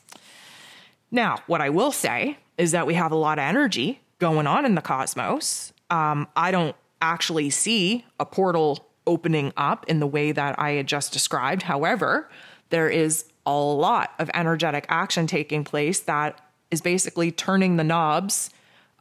[1.12, 4.66] now, what I will say is that we have a lot of energy going on
[4.66, 5.74] in the cosmos.
[5.90, 10.88] Um, I don't actually see a portal opening up in the way that I had
[10.88, 11.64] just described.
[11.64, 12.30] However,
[12.70, 18.52] there is a lot of energetic action taking place that is basically turning the knobs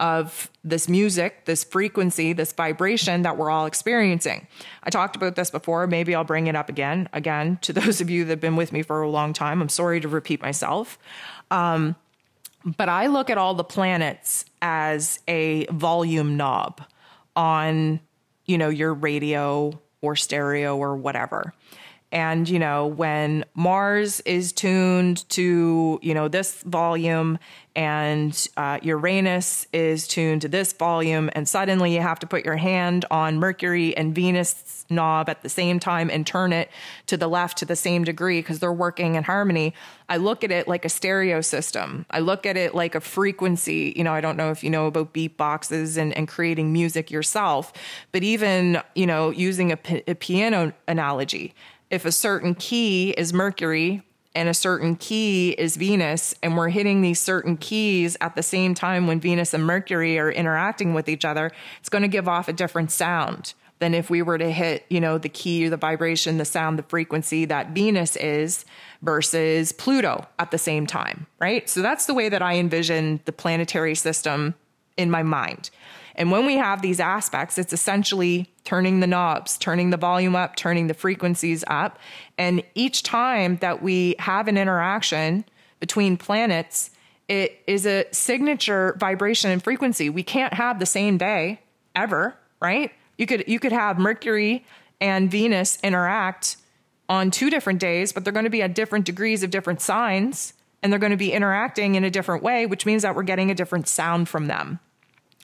[0.01, 4.49] of this music, this frequency, this vibration that we're all experiencing.
[4.83, 5.87] I talked about this before.
[5.87, 7.09] Maybe I'll bring it up again.
[7.13, 9.69] Again, to those of you that have been with me for a long time, I'm
[9.69, 10.99] sorry to repeat myself.
[11.51, 11.97] Um,
[12.65, 16.83] but I look at all the planets as a volume knob
[17.35, 18.01] on,
[18.47, 21.55] you know, your radio or stereo or whatever.
[22.13, 27.39] And, you know, when Mars is tuned to, you know, this volume
[27.77, 32.57] and uh, Uranus is tuned to this volume, and suddenly you have to put your
[32.57, 36.69] hand on Mercury and Venus knob at the same time and turn it
[37.07, 39.73] to the left to the same degree because they're working in harmony.
[40.09, 42.07] I look at it like a stereo system.
[42.11, 43.93] I look at it like a frequency.
[43.95, 47.73] You know, I don't know if you know about beatboxes and, and creating music yourself,
[48.11, 51.55] but even, you know, using a, p- a piano analogy,
[51.91, 54.03] if a certain key is Mercury
[54.35, 58.75] and a certain key is Venus, and we're hitting these certain keys at the same
[58.75, 61.51] time when Venus and Mercury are interacting with each other,
[61.81, 65.01] it's going to give off a different sound than if we were to hit, you
[65.01, 68.65] know, the key the vibration, the sound, the frequency that Venus is
[69.03, 71.69] versus Pluto at the same time, right?
[71.69, 74.55] So that's the way that I envision the planetary system
[74.97, 75.71] in my mind.
[76.21, 80.55] And when we have these aspects, it's essentially turning the knobs, turning the volume up,
[80.55, 81.99] turning the frequencies up.
[82.37, 85.47] And each time that we have an interaction
[85.81, 86.91] between planets,
[87.27, 90.11] it is a signature vibration and frequency.
[90.11, 91.59] We can't have the same day
[91.97, 92.93] ever, right?
[93.17, 94.67] You could you could have Mercury
[95.01, 96.59] and Venus interact
[97.09, 100.53] on two different days, but they're going to be at different degrees of different signs
[100.83, 103.51] and they're going to be interacting in a different way, which means that we're getting
[103.51, 104.81] a different sound from them.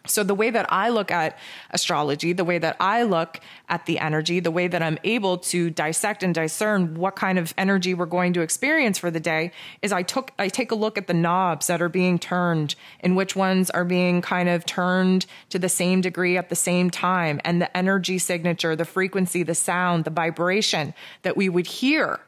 [0.06, 1.38] So, the way that I look at
[1.70, 5.70] astrology, the way that I look at the energy, the way that I'm able to
[5.70, 9.92] dissect and discern what kind of energy we're going to experience for the day is
[9.92, 13.36] I took I take a look at the knobs that are being turned and which
[13.36, 17.60] ones are being kind of turned to the same degree at the same time and
[17.60, 22.20] the energy signature, the frequency, the sound, the vibration that we would hear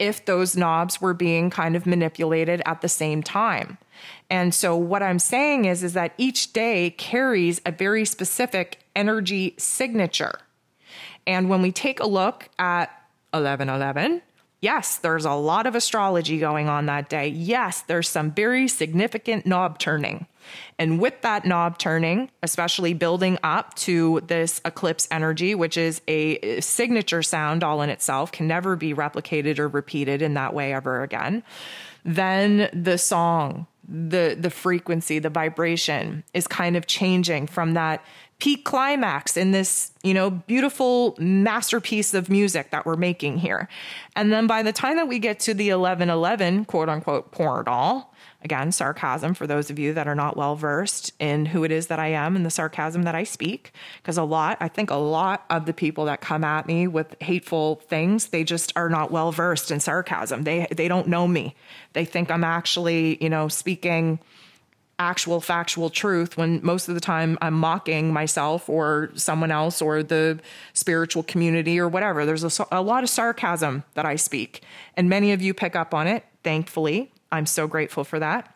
[0.00, 3.76] if those knobs were being kind of manipulated at the same time.
[4.30, 9.54] And so what I'm saying is is that each day carries a very specific energy
[9.58, 10.38] signature.
[11.26, 12.90] And when we take a look at
[13.32, 14.22] 1111,
[14.60, 17.28] yes, there's a lot of astrology going on that day.
[17.28, 20.26] Yes, there's some very significant knob turning.
[20.78, 26.60] And with that knob turning, especially building up to this eclipse energy, which is a
[26.60, 31.02] signature sound all in itself, can never be replicated or repeated in that way ever
[31.02, 31.42] again,
[32.04, 38.04] then the song the the frequency, the vibration is kind of changing from that
[38.38, 43.68] peak climax in this, you know, beautiful masterpiece of music that we're making here.
[44.16, 48.09] And then by the time that we get to the 1111 quote unquote portal,
[48.42, 51.88] Again, sarcasm for those of you that are not well versed in who it is
[51.88, 53.72] that I am and the sarcasm that I speak.
[54.02, 57.16] Because a lot, I think a lot of the people that come at me with
[57.20, 60.44] hateful things, they just are not well versed in sarcasm.
[60.44, 61.54] They they don't know me.
[61.92, 64.20] They think I'm actually, you know, speaking
[65.00, 70.02] actual factual truth when most of the time I'm mocking myself or someone else or
[70.02, 70.38] the
[70.74, 72.26] spiritual community or whatever.
[72.26, 74.62] There's a, a lot of sarcasm that I speak,
[74.96, 77.10] and many of you pick up on it, thankfully.
[77.32, 78.54] I'm so grateful for that.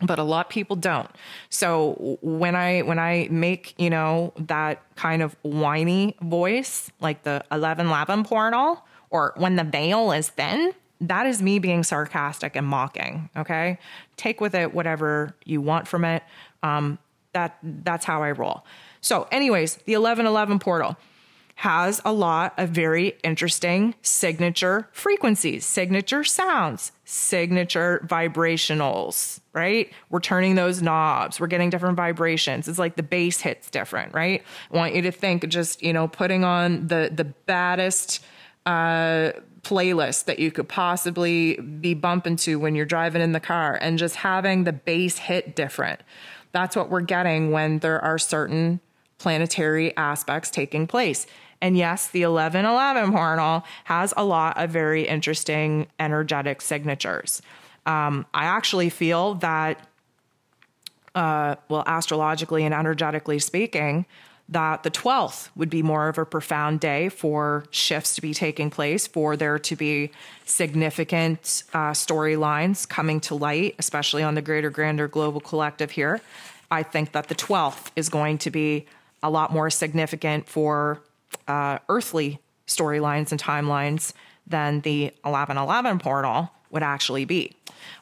[0.00, 1.10] But a lot of people don't.
[1.50, 7.44] So when i when i make you know that kind of whiny voice like the
[7.50, 12.66] 11 11 portal or when the veil is thin that is me being sarcastic and
[12.66, 13.78] mocking okay?
[14.16, 16.22] Take with it whatever you want from it.
[16.62, 16.98] Um,
[17.32, 18.64] that that's how i roll.
[19.00, 20.96] So anyways the 11 11 portal
[21.58, 29.92] has a lot of very interesting signature frequencies, signature sounds, signature vibrationals, right?
[30.08, 32.68] We're turning those knobs, we're getting different vibrations.
[32.68, 34.44] It's like the bass hits different, right?
[34.72, 38.24] I want you to think just, you know, putting on the the baddest
[38.64, 43.76] uh playlist that you could possibly be bumping to when you're driving in the car
[43.82, 46.02] and just having the bass hit different.
[46.52, 48.78] That's what we're getting when there are certain
[49.18, 51.26] planetary aspects taking place.
[51.60, 57.42] And yes, the 1111 portal has a lot of very interesting energetic signatures.
[57.86, 59.86] Um, I actually feel that,
[61.14, 64.06] uh, well, astrologically and energetically speaking,
[64.50, 68.70] that the 12th would be more of a profound day for shifts to be taking
[68.70, 70.10] place, for there to be
[70.46, 76.20] significant uh, storylines coming to light, especially on the greater, grander global collective here.
[76.70, 78.86] I think that the 12th is going to be
[79.22, 81.02] a lot more significant for
[81.46, 84.12] uh, earthly storylines and timelines
[84.46, 87.52] than the 1111 portal would actually be.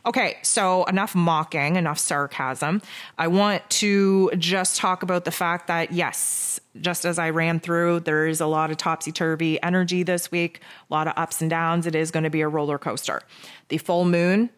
[0.05, 2.81] Okay, so enough mocking, enough sarcasm.
[3.19, 8.01] I want to just talk about the fact that, yes, just as I ran through,
[8.01, 10.61] there is a lot of topsy turvy energy this week,
[10.91, 11.87] a lot of ups and downs.
[11.87, 13.23] It is going to be a roller coaster.
[13.69, 14.51] The full moon,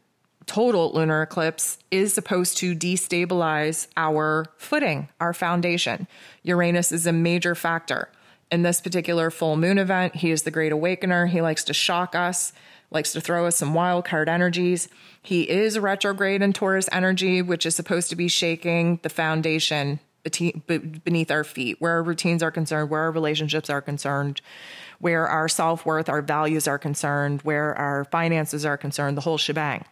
[0.46, 6.06] total lunar eclipse, is supposed to destabilize our footing, our foundation.
[6.42, 8.08] Uranus is a major factor
[8.50, 11.26] in this particular full moon event, he is the great awakener.
[11.26, 12.52] He likes to shock us,
[12.90, 14.88] likes to throw us some wild card energies.
[15.22, 20.00] He is retrograde in Taurus energy, which is supposed to be shaking the foundation
[21.04, 24.40] beneath our feet, where our routines are concerned, where our relationships are concerned,
[24.98, 29.38] where our self worth, our values are concerned, where our finances are concerned, the whole
[29.38, 29.84] shebang.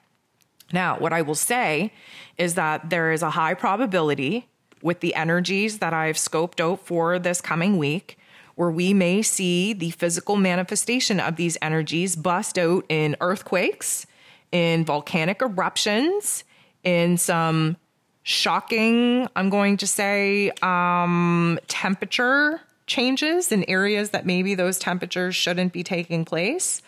[0.73, 1.93] Now, what I will say
[2.39, 4.49] is that there is a high probability
[4.83, 8.19] with the energies that I've scoped out for this coming week
[8.57, 14.07] where we may see the physical manifestation of these energies bust out in earthquakes,
[14.51, 16.43] in volcanic eruptions,
[16.83, 17.77] in some
[18.23, 25.73] shocking, I'm going to say, um, temperature changes in areas that maybe those temperatures shouldn't
[25.73, 26.83] be taking place.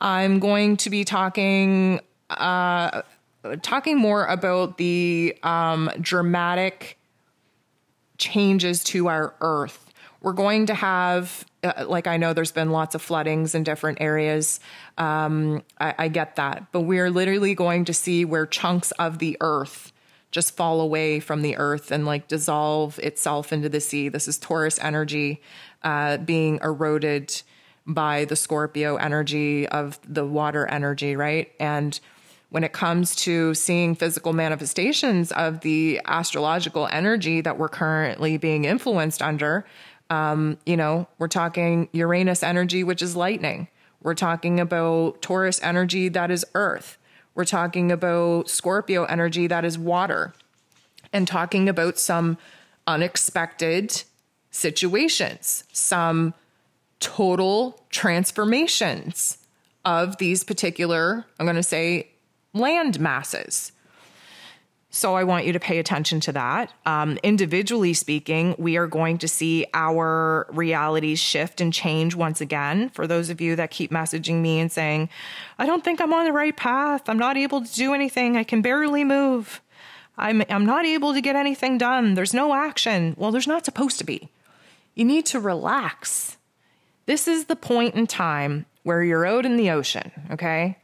[0.00, 3.02] I'm going to be talking uh,
[3.62, 6.98] talking more about the um, dramatic
[8.18, 9.89] changes to our Earth.
[10.22, 14.00] We're going to have, uh, like, I know there's been lots of floodings in different
[14.00, 14.60] areas.
[14.98, 16.70] Um, I, I get that.
[16.72, 19.92] But we're literally going to see where chunks of the Earth
[20.30, 24.08] just fall away from the earth and like dissolve itself into the sea.
[24.08, 25.42] This is Taurus energy
[25.82, 27.42] uh, being eroded
[27.86, 31.50] by the Scorpio energy of the water energy, right?
[31.58, 31.98] And
[32.50, 38.64] when it comes to seeing physical manifestations of the astrological energy that we're currently being
[38.64, 39.64] influenced under,
[40.10, 43.68] um, you know, we're talking Uranus energy, which is lightning.
[44.02, 46.98] We're talking about Taurus energy, that is earth.
[47.34, 50.34] We're talking about Scorpio energy, that is water,
[51.12, 52.38] and talking about some
[52.86, 54.02] unexpected
[54.50, 56.34] situations, some
[56.98, 59.38] total transformations
[59.84, 62.08] of these particular, I'm going to say,
[62.52, 63.72] land masses.
[64.92, 66.72] So I want you to pay attention to that.
[66.84, 72.88] Um, individually speaking, we are going to see our realities shift and change once again.
[72.90, 75.08] For those of you that keep messaging me and saying,
[75.60, 77.08] I don't think I'm on the right path.
[77.08, 78.36] I'm not able to do anything.
[78.36, 79.60] I can barely move.
[80.18, 82.14] I'm, I'm not able to get anything done.
[82.14, 83.14] There's no action.
[83.16, 84.28] Well, there's not supposed to be.
[84.96, 86.36] You need to relax.
[87.06, 90.78] This is the point in time where you're out in the ocean, okay?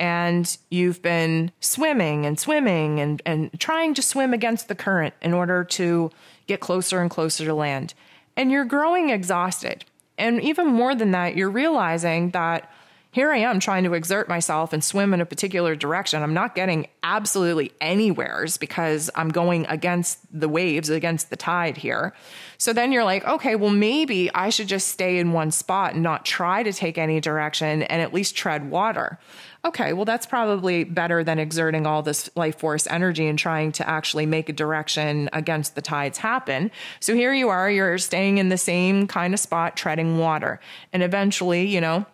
[0.00, 5.34] And you've been swimming and swimming and, and trying to swim against the current in
[5.34, 6.10] order to
[6.46, 7.92] get closer and closer to land.
[8.34, 9.84] And you're growing exhausted.
[10.16, 12.72] And even more than that, you're realizing that
[13.12, 16.22] here I am trying to exert myself and swim in a particular direction.
[16.22, 22.14] I'm not getting absolutely anywheres because I'm going against the waves, against the tide here.
[22.58, 26.02] So then you're like, okay, well, maybe I should just stay in one spot and
[26.02, 29.18] not try to take any direction and at least tread water
[29.64, 33.88] okay, well, that's probably better than exerting all this life force energy and trying to
[33.88, 36.70] actually make a direction against the tides happen.
[36.98, 40.60] So here you are, you're staying in the same kind of spot, treading water.
[40.92, 42.06] And eventually, you know,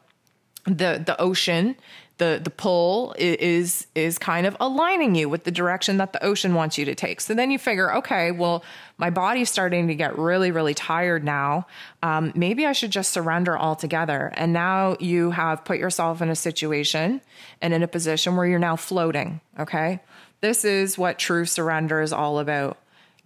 [0.66, 1.76] the, the ocean
[2.18, 6.54] the the pull is is kind of aligning you with the direction that the ocean
[6.54, 7.20] wants you to take.
[7.20, 8.64] So then you figure, okay, well,
[8.96, 11.66] my body's starting to get really really tired now.
[12.02, 14.32] Um, maybe I should just surrender altogether.
[14.34, 17.20] And now you have put yourself in a situation
[17.60, 19.40] and in a position where you're now floating.
[19.58, 20.00] Okay,
[20.40, 22.78] this is what true surrender is all about.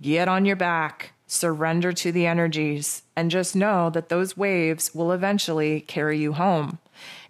[0.03, 1.13] Get on your back.
[1.27, 6.81] Surrender to the energies and just know that those waves will eventually carry you home.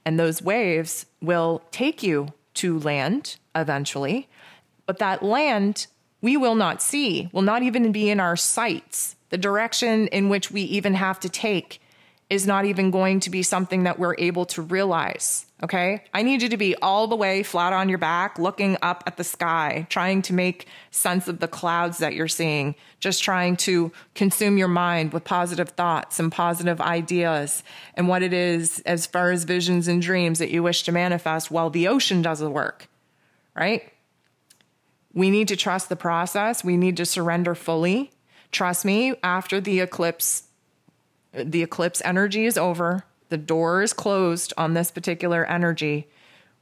[0.04, 4.28] And those waves will take you to land eventually.
[4.86, 5.86] But that land
[6.22, 9.16] we will not see, will not even be in our sights.
[9.30, 11.80] The direction in which we even have to take
[12.28, 15.46] is not even going to be something that we're able to realize.
[15.62, 16.02] Okay.
[16.14, 19.18] I need you to be all the way flat on your back, looking up at
[19.18, 23.92] the sky, trying to make sense of the clouds that you're seeing, just trying to
[24.14, 27.62] consume your mind with positive thoughts and positive ideas
[27.94, 31.50] and what it is as far as visions and dreams that you wish to manifest
[31.50, 32.88] while the ocean does the work.
[33.54, 33.92] Right.
[35.12, 36.64] We need to trust the process.
[36.64, 38.12] We need to surrender fully.
[38.50, 40.44] Trust me, after the eclipse,
[41.34, 46.08] the eclipse energy is over the door is closed on this particular energy,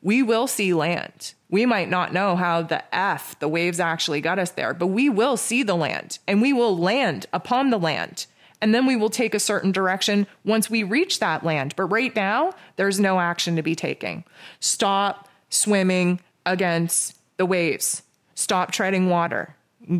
[0.00, 1.34] we will see land.
[1.50, 5.08] We might not know how the F, the waves actually got us there, but we
[5.08, 8.26] will see the land and we will land upon the land.
[8.60, 11.74] And then we will take a certain direction once we reach that land.
[11.76, 14.24] But right now, there's no action to be taking.
[14.60, 18.02] Stop swimming against the waves.
[18.34, 19.56] Stop treading water.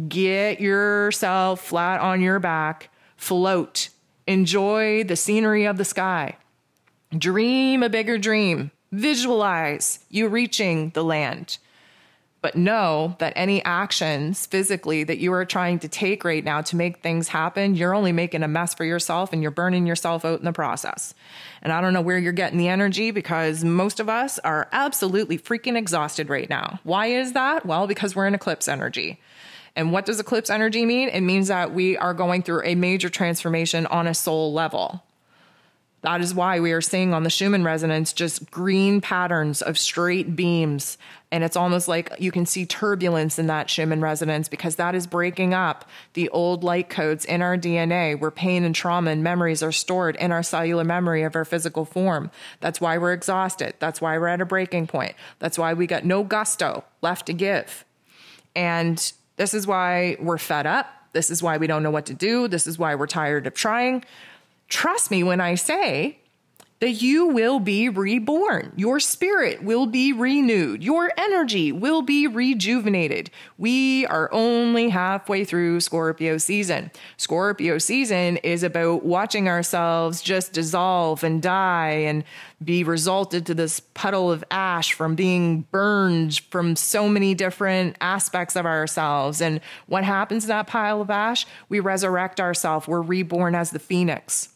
[0.09, 2.91] Get yourself flat on your back.
[3.17, 3.91] Float.
[4.27, 6.37] Enjoy the scenery of the sky.
[7.17, 8.71] Dream a bigger dream.
[8.93, 11.57] Visualize you reaching the land.
[12.43, 16.77] But know that any actions physically that you are trying to take right now to
[16.77, 20.39] make things happen, you're only making a mess for yourself and you're burning yourself out
[20.39, 21.15] in the process.
[21.63, 25.39] And I don't know where you're getting the energy because most of us are absolutely
[25.39, 26.79] freaking exhausted right now.
[26.85, 27.65] Why is that?
[27.65, 29.19] Well, because we're in eclipse energy.
[29.75, 31.09] And what does eclipse energy mean?
[31.09, 35.03] It means that we are going through a major transformation on a soul level.
[36.03, 40.37] That is why we are seeing on the Schumann resonance just green patterns of straight
[40.37, 40.97] beams.
[41.33, 45.09] And it's almost like you can see turbulence in that Schumann resonance because that is
[45.09, 49.63] breaking up the old light codes in our DNA where pain and trauma and memories
[49.63, 52.31] are stored in our cellular memory of our physical form.
[52.61, 53.75] That's why we're exhausted.
[53.81, 55.17] That's why we're at a breaking point.
[55.41, 57.85] That's why we got no gusto left to give.
[58.55, 60.87] And this is why we're fed up.
[61.13, 62.49] This is why we don't know what to do.
[62.49, 64.05] This is why we're tired of trying.
[64.69, 66.19] Trust me when I say
[66.81, 68.73] that you will be reborn.
[68.77, 70.83] Your spirit will be renewed.
[70.83, 73.31] Your energy will be rejuvenated.
[73.57, 76.93] We are only halfway through Scorpio season.
[77.17, 82.23] Scorpio season is about watching ourselves just dissolve and die and
[82.63, 88.55] be resulted to this puddle of ash from being burned from so many different aspects
[88.55, 89.41] of ourselves.
[89.41, 91.45] And what happens in that pile of ash?
[91.69, 92.87] We resurrect ourselves.
[92.87, 94.51] We're reborn as the phoenix.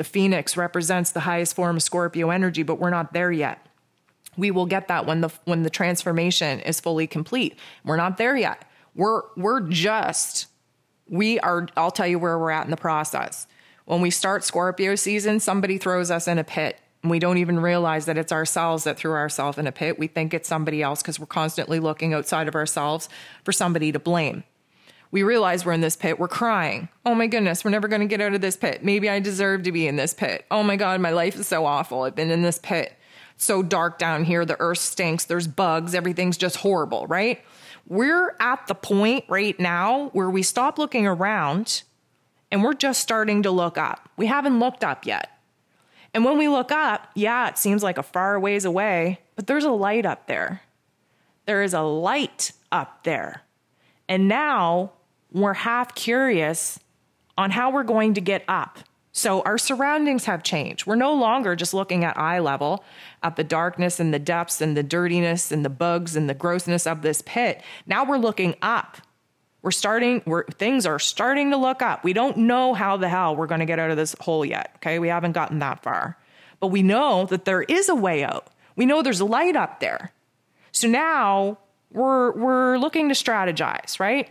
[0.00, 3.66] The phoenix represents the highest form of Scorpio energy, but we're not there yet.
[4.34, 7.58] We will get that when the when the transformation is fully complete.
[7.84, 8.64] We're not there yet.
[8.94, 10.46] We're we're just
[11.06, 13.46] we are I'll tell you where we're at in the process.
[13.84, 17.60] When we start Scorpio season, somebody throws us in a pit and we don't even
[17.60, 19.98] realize that it's ourselves that threw ourselves in a pit.
[19.98, 23.10] We think it's somebody else because we're constantly looking outside of ourselves
[23.44, 24.44] for somebody to blame
[25.10, 26.18] we realize we're in this pit.
[26.18, 26.88] We're crying.
[27.04, 28.84] Oh my goodness, we're never going to get out of this pit.
[28.84, 30.44] Maybe I deserve to be in this pit.
[30.50, 32.02] Oh my God, my life is so awful.
[32.02, 32.96] I've been in this pit.
[33.34, 34.44] It's so dark down here.
[34.44, 35.24] The earth stinks.
[35.24, 35.94] There's bugs.
[35.94, 37.42] Everything's just horrible, right?
[37.88, 41.82] We're at the point right now where we stop looking around
[42.52, 44.08] and we're just starting to look up.
[44.16, 45.30] We haven't looked up yet.
[46.12, 49.64] And when we look up, yeah, it seems like a far ways away, but there's
[49.64, 50.62] a light up there.
[51.46, 53.42] There is a light up there.
[54.08, 54.92] And now
[55.32, 56.78] we're half curious
[57.38, 58.78] on how we're going to get up.
[59.12, 60.86] So our surroundings have changed.
[60.86, 62.84] We're no longer just looking at eye level
[63.22, 66.86] at the darkness and the depths and the dirtiness and the bugs and the grossness
[66.86, 67.62] of this pit.
[67.86, 68.98] Now we're looking up.
[69.62, 72.04] We're starting, we're, things are starting to look up.
[72.04, 74.72] We don't know how the hell we're going to get out of this hole yet.
[74.76, 74.98] Okay.
[74.98, 76.16] We haven't gotten that far,
[76.60, 78.46] but we know that there is a way out.
[78.76, 80.12] We know there's a light up there.
[80.72, 81.58] So now
[81.92, 84.30] we're, we're looking to strategize, right?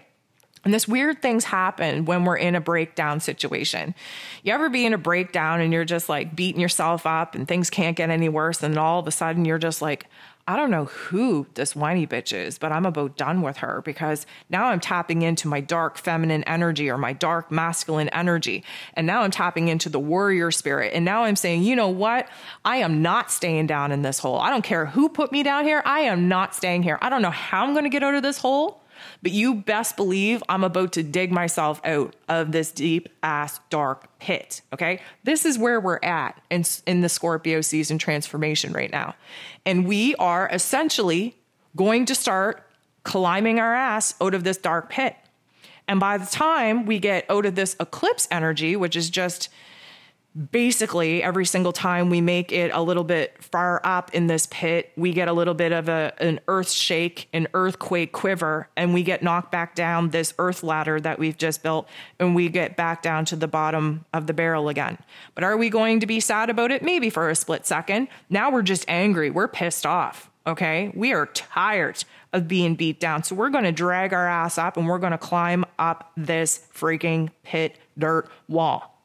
[0.65, 3.95] And this weird things happen when we're in a breakdown situation.
[4.43, 7.69] You ever be in a breakdown and you're just like beating yourself up and things
[7.69, 8.61] can't get any worse.
[8.61, 10.07] And all of a sudden you're just like,
[10.49, 14.25] I don't know who this whiny bitch is, but I'm about done with her because
[14.49, 18.63] now I'm tapping into my dark feminine energy or my dark masculine energy.
[18.95, 20.93] And now I'm tapping into the warrior spirit.
[20.95, 22.27] And now I'm saying, you know what?
[22.65, 24.39] I am not staying down in this hole.
[24.39, 25.83] I don't care who put me down here.
[25.85, 26.97] I am not staying here.
[26.99, 28.81] I don't know how I'm going to get out of this hole
[29.21, 34.17] but you best believe I'm about to dig myself out of this deep ass dark
[34.19, 34.61] pit.
[34.73, 35.01] Okay.
[35.23, 39.15] This is where we're at in, in the Scorpio season transformation right now.
[39.65, 41.35] And we are essentially
[41.75, 42.63] going to start
[43.03, 45.15] climbing our ass out of this dark pit.
[45.87, 49.49] And by the time we get out of this eclipse energy, which is just
[50.51, 54.91] basically every single time we make it a little bit far up in this pit,
[54.95, 59.03] we get a little bit of a, an earth shake, an earthquake quiver, and we
[59.03, 63.01] get knocked back down this earth ladder that we've just built, and we get back
[63.01, 64.97] down to the bottom of the barrel again.
[65.33, 66.83] But are we going to be sad about it?
[66.83, 68.07] Maybe for a split second.
[68.29, 69.29] Now we're just angry.
[69.29, 70.29] We're pissed off.
[70.47, 70.91] Okay.
[70.95, 72.03] We are tired
[72.33, 73.23] of being beat down.
[73.23, 76.65] So we're going to drag our ass up and we're going to climb up this
[76.73, 78.98] freaking pit dirt wall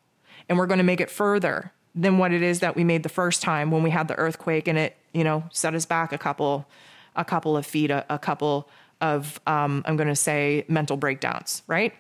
[0.49, 3.09] and we're going to make it further than what it is that we made the
[3.09, 6.19] first time when we had the earthquake and it, you know, set us back a
[6.19, 6.67] couple,
[7.15, 8.69] a couple of feet, a, a couple
[9.01, 11.93] of, um, I'm going to say, mental breakdowns, right?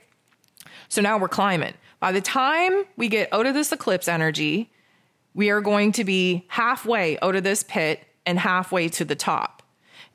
[0.89, 1.75] So now we're climbing.
[2.01, 4.71] By the time we get out of this eclipse energy,
[5.33, 9.63] we are going to be halfway out of this pit and halfway to the top.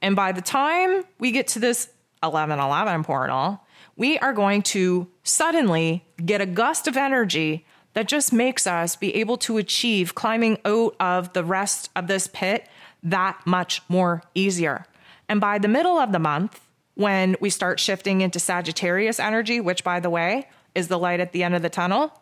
[0.02, 1.90] And by the time we get to this
[2.22, 3.62] 1111 portal,
[3.96, 7.66] we are going to suddenly get a gust of energy
[8.00, 12.30] that just makes us be able to achieve climbing out of the rest of this
[12.32, 12.66] pit
[13.04, 14.86] that much more easier.
[15.28, 16.62] And by the middle of the month,
[16.96, 21.34] when we start shifting into Sagittarius energy, which by the way is the light at
[21.34, 22.18] the end of the tunnel,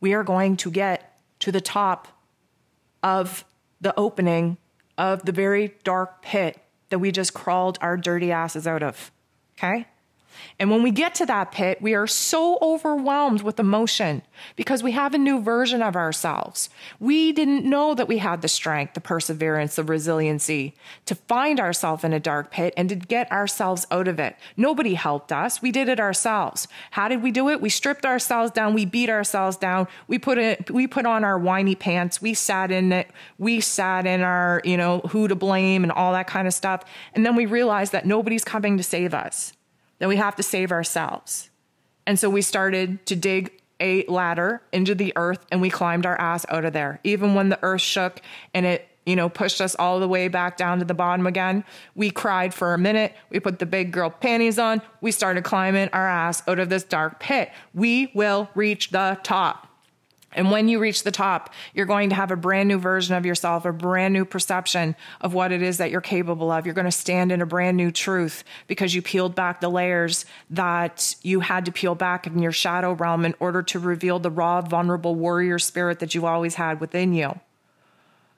[0.00, 2.06] we are going to get to the top
[3.02, 3.44] of
[3.80, 4.58] the opening
[4.96, 6.60] of the very dark pit
[6.90, 9.10] that we just crawled our dirty asses out of.
[9.58, 9.88] Okay?
[10.58, 14.22] And when we get to that pit, we are so overwhelmed with emotion
[14.56, 16.70] because we have a new version of ourselves.
[17.00, 20.74] We didn't know that we had the strength, the perseverance, the resiliency
[21.06, 24.36] to find ourselves in a dark pit and to get ourselves out of it.
[24.56, 25.60] Nobody helped us.
[25.60, 26.68] We did it ourselves.
[26.92, 27.60] How did we do it?
[27.60, 28.74] We stripped ourselves down.
[28.74, 29.88] We beat ourselves down.
[30.08, 32.22] We put it, we put on our whiny pants.
[32.22, 33.10] We sat in it.
[33.38, 36.84] We sat in our, you know, who to blame and all that kind of stuff.
[37.14, 39.52] And then we realized that nobody's coming to save us
[39.98, 41.50] that we have to save ourselves.
[42.06, 46.18] And so we started to dig a ladder into the earth and we climbed our
[46.20, 47.00] ass out of there.
[47.04, 48.20] Even when the earth shook
[48.54, 51.64] and it, you know, pushed us all the way back down to the bottom again,
[51.94, 53.14] we cried for a minute.
[53.30, 54.82] We put the big girl panties on.
[55.00, 57.50] We started climbing our ass out of this dark pit.
[57.74, 59.65] We will reach the top.
[60.36, 63.24] And when you reach the top, you're going to have a brand new version of
[63.24, 66.66] yourself, a brand new perception of what it is that you're capable of.
[66.66, 70.26] You're going to stand in a brand new truth because you peeled back the layers
[70.50, 74.30] that you had to peel back in your shadow realm in order to reveal the
[74.30, 77.40] raw, vulnerable warrior spirit that you always had within you.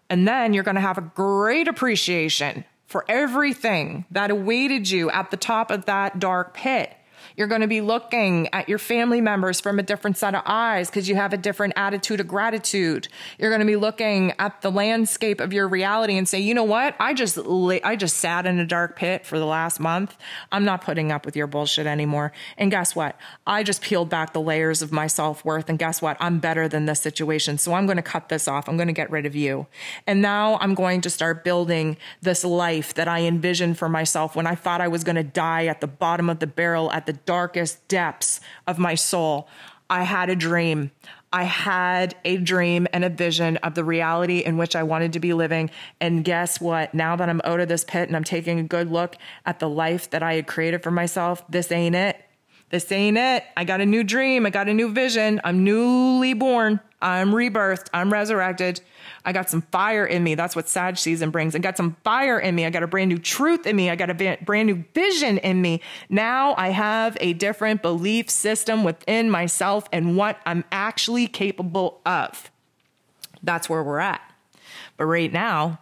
[0.09, 5.31] And then you're going to have a great appreciation for everything that awaited you at
[5.33, 6.95] the top of that dark pit.
[7.39, 10.91] You're going to be looking at your family members from a different set of eyes
[10.91, 13.07] because you have a different attitude of gratitude.
[13.39, 16.65] You're going to be looking at the landscape of your reality and say, you know
[16.65, 16.97] what?
[16.99, 20.17] I just, I just sat in a dark pit for the last month.
[20.51, 22.33] I'm not putting up with your bullshit anymore.
[22.57, 23.17] And guess what?
[23.47, 25.69] I just peeled back the layers of my self worth.
[25.69, 26.17] And guess what?
[26.19, 27.57] I'm better than this situation.
[27.57, 28.69] So I'm going to cut this off.
[28.69, 29.69] I'm going to get rid of you.
[30.09, 34.49] And now I'm going to start building this life that I envisioned for myself when
[34.49, 37.13] I thought I was going to die at the bottom of the barrel at the
[37.29, 39.49] darkest depths of my soul,
[39.91, 40.93] I had a dream.
[41.31, 45.21] I had a dream and a vision of the reality in which I wanted to
[45.21, 45.69] be living.
[46.01, 46.95] And guess what?
[46.95, 49.69] Now that I'm out of this pit and I'm taking a good look at the
[49.69, 52.17] life that I had created for myself, this ain't it.
[52.71, 53.45] This ain't it.
[53.59, 54.47] I got a new dream.
[54.47, 55.39] I got a new vision.
[55.45, 56.81] I'm newly born.
[57.03, 57.89] I'm rebirthed.
[57.93, 58.81] I'm resurrected.
[59.29, 60.37] I got some fire in me.
[60.37, 61.55] That's what Sag season brings.
[61.55, 62.65] I got some fire in me.
[62.65, 63.91] I got a brand new truth in me.
[63.91, 65.83] I got a brand new vision in me.
[66.09, 72.51] Now I have a different belief system within myself and what I'm actually capable of.
[73.43, 74.23] That's where we're at.
[74.97, 75.81] But right now,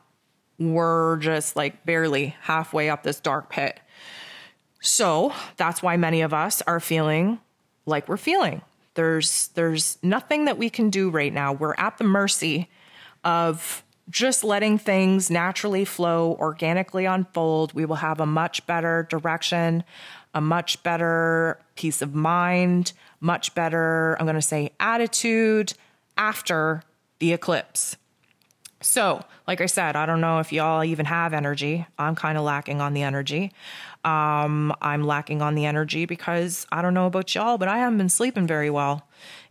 [0.58, 3.78] we're just like barely halfway up this dark pit.
[4.80, 7.38] So that's why many of us are feeling
[7.84, 8.62] like we're feeling.
[8.94, 11.52] There's there's nothing that we can do right now.
[11.52, 12.68] We're at the mercy
[13.26, 19.82] of just letting things naturally flow, organically unfold, we will have a much better direction,
[20.32, 25.74] a much better peace of mind, much better, I'm going to say, attitude
[26.16, 26.82] after
[27.18, 27.96] the eclipse.
[28.80, 31.84] So, like I said, I don't know if y'all even have energy.
[31.98, 33.52] I'm kind of lacking on the energy.
[34.04, 37.98] Um, I'm lacking on the energy because I don't know about y'all, but I haven't
[37.98, 39.05] been sleeping very well.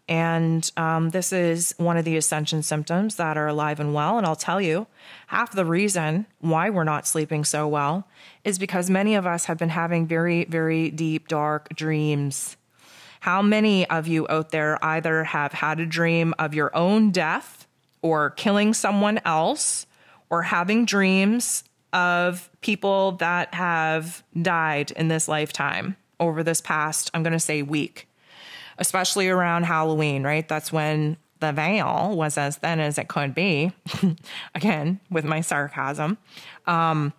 [0.07, 4.17] And um, this is one of the ascension symptoms that are alive and well.
[4.17, 4.85] And I'll tell you,
[5.27, 8.07] half the reason why we're not sleeping so well
[8.43, 12.55] is because many of us have been having very, very deep, dark dreams.
[13.21, 17.67] How many of you out there either have had a dream of your own death
[18.03, 19.87] or killing someone else
[20.29, 27.23] or having dreams of people that have died in this lifetime over this past, I'm
[27.23, 28.07] going to say, week?
[28.78, 30.47] Especially around Halloween, right?
[30.47, 33.71] That's when the veil was as thin as it could be.
[34.55, 36.17] Again, with my sarcasm.
[36.65, 37.13] Um,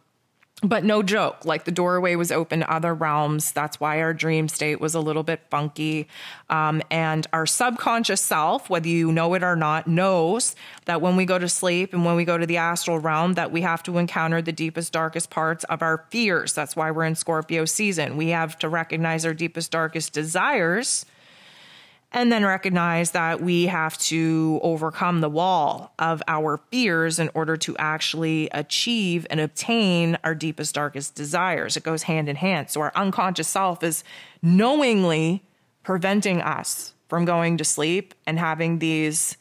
[0.63, 3.53] but no joke, like the doorway was open to other realms.
[3.53, 6.09] That's why our dream state was a little bit funky.
[6.49, 11.27] Um, and our subconscious self, whether you know it or not, knows that when we
[11.27, 13.99] go to sleep and when we go to the astral realm, that we have to
[13.99, 16.55] encounter the deepest, darkest parts of our fears.
[16.55, 18.17] That's why we're in Scorpio season.
[18.17, 21.05] We have to recognize our deepest, darkest desires
[22.17, 27.59] and then recognize that we have to overcome the wall of our fears in order
[27.59, 31.77] to actually achieve and obtain our deepest, darkest desires.
[31.77, 32.71] It goes hand in hand.
[32.71, 34.03] So, our unconscious self is
[34.43, 35.43] knowingly
[35.83, 39.37] preventing us from going to sleep and having these,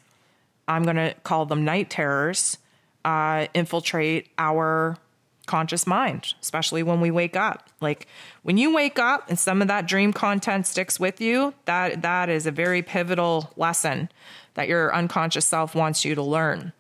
[0.68, 2.58] I'm going to call them night terrors,
[3.06, 4.98] uh, infiltrate our
[5.46, 7.70] conscious mind, especially when we wake up.
[7.82, 8.08] Like
[8.44, 12.30] when you wake up and some of that dream content sticks with you, that that
[12.30, 14.10] is a very pivotal lesson
[14.56, 16.74] that your unconscious self wants you to learn.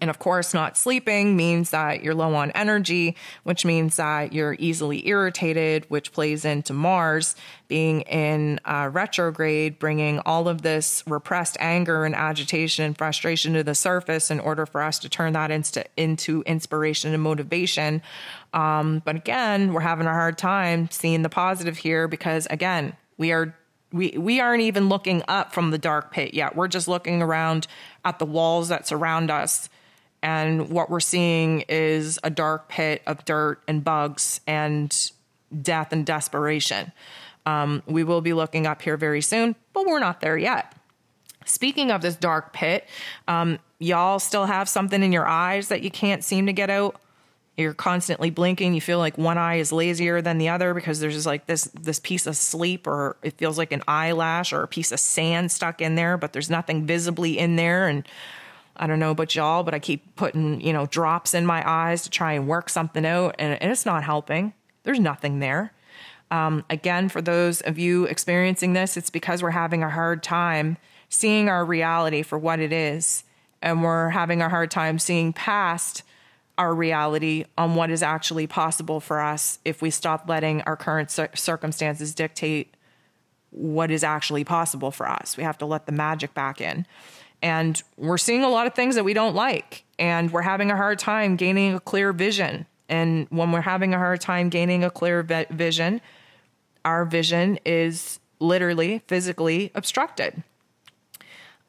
[0.00, 4.56] And of course, not sleeping means that you're low on energy, which means that you're
[4.58, 7.36] easily irritated, which plays into Mars
[7.68, 13.62] being in uh, retrograde, bringing all of this repressed anger and agitation and frustration to
[13.62, 18.02] the surface in order for us to turn that into, into inspiration and motivation.
[18.54, 23.32] Um, but again, we're having a hard time seeing the positive here because, again, we
[23.32, 23.54] are
[23.92, 26.54] we we aren't even looking up from the dark pit yet.
[26.54, 27.66] We're just looking around
[28.04, 29.68] at the walls that surround us
[30.22, 35.12] and what we're seeing is a dark pit of dirt and bugs and
[35.62, 36.92] death and desperation.
[37.46, 40.74] Um, we will be looking up here very soon, but we're not there yet.
[41.46, 42.86] Speaking of this dark pit,
[43.26, 47.00] um, y'all still have something in your eyes that you can't seem to get out.
[47.56, 48.74] You're constantly blinking.
[48.74, 51.64] You feel like one eye is lazier than the other because there's just like this
[51.74, 55.50] this piece of sleep, or it feels like an eyelash or a piece of sand
[55.50, 57.88] stuck in there, but there's nothing visibly in there.
[57.88, 58.06] And
[58.80, 62.02] I don't know about y'all, but I keep putting, you know, drops in my eyes
[62.04, 64.54] to try and work something out, and, it's not helping.
[64.84, 65.74] There's nothing there.
[66.30, 70.78] Um, again, for those of you experiencing this, it's because we're having a hard time
[71.10, 73.24] seeing our reality for what it is,
[73.60, 76.02] and we're having a hard time seeing past
[76.56, 81.10] our reality on what is actually possible for us if we stop letting our current
[81.10, 82.74] circumstances dictate
[83.50, 85.36] what is actually possible for us.
[85.36, 86.86] We have to let the magic back in.
[87.42, 90.76] And we're seeing a lot of things that we don't like, and we're having a
[90.76, 92.66] hard time gaining a clear vision.
[92.88, 96.00] And when we're having a hard time gaining a clear vision,
[96.84, 100.42] our vision is literally physically obstructed.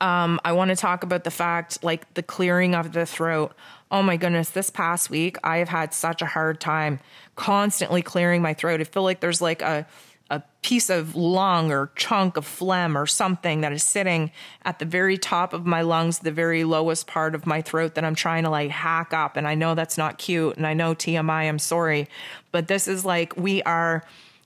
[0.01, 3.53] Um, I want to talk about the fact, like the clearing of the throat.
[3.91, 6.99] Oh my goodness, this past week I have had such a hard time
[7.36, 8.82] constantly clearing my throat.
[8.82, 9.86] I feel like there's like a
[10.32, 14.32] a piece of lung or chunk of phlegm or something that is sitting
[14.63, 18.05] at the very top of my lungs, the very lowest part of my throat that
[18.05, 19.36] I'm trying to like hack up.
[19.36, 20.55] And I know that's not cute.
[20.55, 22.07] And I know TMI, I'm sorry.
[22.53, 24.03] But this is like we are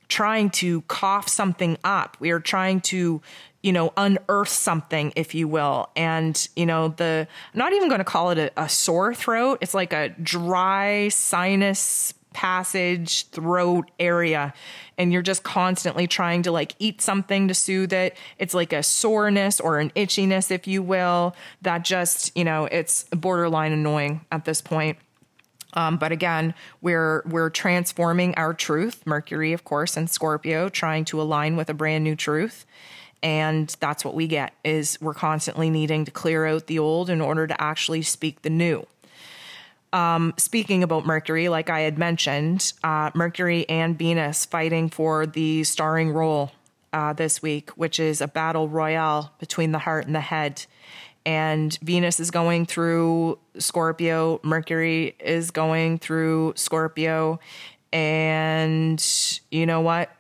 [0.07, 2.17] trying to cough something up.
[2.19, 3.21] We are trying to,
[3.61, 5.89] you know, unearth something, if you will.
[5.95, 9.59] And, you know, the, I'm not even going to call it a, a sore throat.
[9.61, 14.53] It's like a dry sinus passage, throat area,
[14.97, 18.17] and you're just constantly trying to like eat something to soothe it.
[18.38, 23.05] It's like a soreness or an itchiness, if you will, that just, you know, it's
[23.05, 24.97] borderline annoying at this point.
[25.75, 31.21] Um, but again, we're we're transforming our truth, Mercury, of course, and Scorpio, trying to
[31.21, 32.65] align with a brand new truth.
[33.23, 37.21] And that's what we get is we're constantly needing to clear out the old in
[37.21, 38.86] order to actually speak the new.
[39.96, 45.64] Um, speaking about Mercury, like I had mentioned, uh, Mercury and Venus fighting for the
[45.64, 46.52] starring role
[46.91, 50.66] uh, this week, which is a battle royale between the heart and the head.
[51.26, 57.39] And Venus is going through Scorpio, Mercury is going through Scorpio.
[57.93, 59.02] And
[59.50, 60.12] you know what?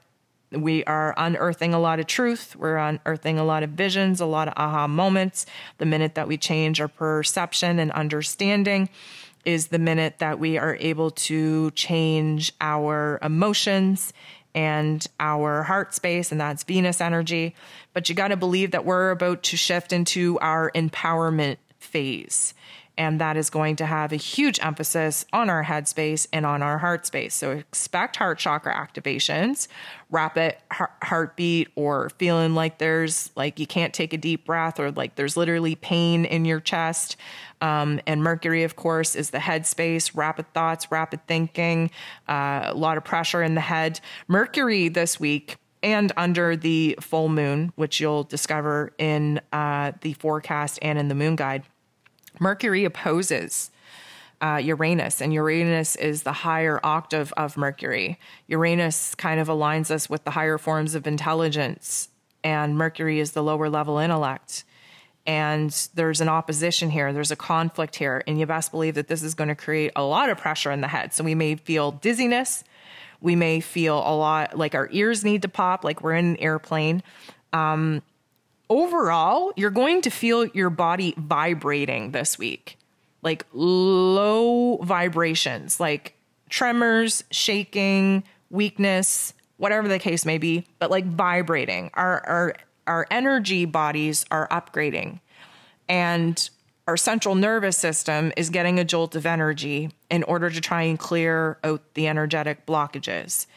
[0.51, 2.55] We are unearthing a lot of truth.
[2.55, 5.45] We're unearthing a lot of visions, a lot of aha moments.
[5.79, 8.87] The minute that we change our perception and understanding,
[9.45, 14.11] is the minute that we are able to change our emotions
[14.53, 17.53] and our heart space, and that's Venus energy.
[17.93, 22.53] But you got to believe that we're about to shift into our empowerment phase.
[22.97, 26.77] And that is going to have a huge emphasis on our headspace and on our
[26.77, 27.33] heart space.
[27.33, 29.67] So expect heart chakra activations,
[30.09, 35.15] rapid heartbeat, or feeling like there's like you can't take a deep breath, or like
[35.15, 37.17] there's literally pain in your chest.
[37.61, 41.91] Um, and Mercury, of course, is the headspace, rapid thoughts, rapid thinking,
[42.27, 43.99] uh, a lot of pressure in the head.
[44.27, 50.79] Mercury this week and under the full moon, which you'll discover in uh, the forecast
[50.81, 51.63] and in the moon guide
[52.39, 53.71] Mercury opposes
[54.41, 58.19] uh, Uranus, and Uranus is the higher octave of Mercury.
[58.47, 62.09] Uranus kind of aligns us with the higher forms of intelligence,
[62.43, 64.63] and Mercury is the lower level intellect.
[65.27, 69.23] And there's an opposition here, there's a conflict here, and you best believe that this
[69.23, 71.13] is going to create a lot of pressure in the head.
[71.13, 72.63] So we may feel dizziness,
[73.21, 76.37] we may feel a lot like our ears need to pop, like we're in an
[76.37, 77.01] airplane.
[77.53, 78.03] Um,
[78.69, 82.77] overall, you're going to feel your body vibrating this week,
[83.21, 86.15] like low vibrations, like
[86.49, 91.89] tremors, shaking, weakness, whatever the case may be, but like vibrating.
[91.93, 92.55] Our our
[92.87, 95.19] our energy bodies are upgrading.
[95.87, 96.49] And
[96.87, 100.99] our central nervous system is getting a jolt of energy in order to try and
[100.99, 103.47] clear out the energetic blockages.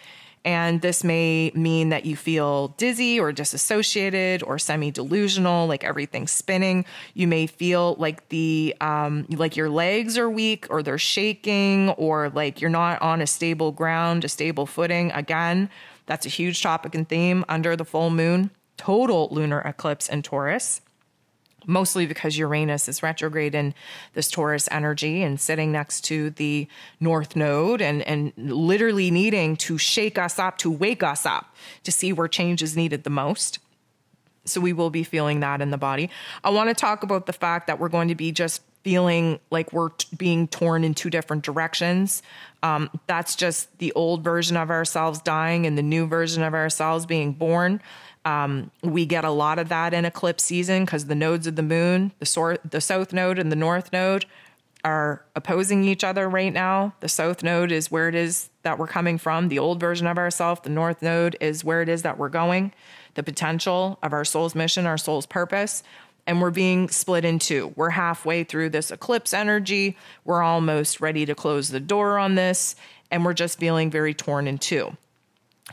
[0.45, 6.30] And this may mean that you feel dizzy or disassociated or semi delusional, like everything's
[6.30, 6.84] spinning.
[7.14, 12.30] You may feel like the, um, like your legs are weak or they're shaking or
[12.30, 15.12] like you're not on a stable ground, a stable footing.
[15.12, 15.70] Again,
[16.07, 20.80] that's a huge topic and theme under the full moon, total lunar eclipse in Taurus
[21.69, 23.75] mostly because Uranus is retrograde in
[24.14, 26.66] this Taurus energy and sitting next to the
[26.99, 31.55] North Node and, and literally needing to shake us up, to wake us up,
[31.85, 33.59] to see where change is needed the most.
[34.47, 36.09] So we will be feeling that in the body.
[36.43, 39.73] I want to talk about the fact that we're going to be just feeling like
[39.73, 42.23] we're t- being torn in two different directions.
[42.62, 47.05] Um, that's just the old version of ourselves dying and the new version of ourselves
[47.05, 47.83] being born.
[48.29, 51.62] Um, we get a lot of that in eclipse season because the nodes of the
[51.62, 54.26] moon, the, sor- the south node and the north node,
[54.85, 56.93] are opposing each other right now.
[57.01, 60.18] The south node is where it is that we're coming from, the old version of
[60.18, 60.61] ourselves.
[60.62, 62.74] The north node is where it is that we're going,
[63.14, 65.83] the potential of our soul's mission, our soul's purpose.
[66.26, 67.72] And we're being split in two.
[67.76, 69.97] We're halfway through this eclipse energy.
[70.26, 72.76] We're almost ready to close the door on this.
[73.11, 74.99] And we're just feeling very torn in two.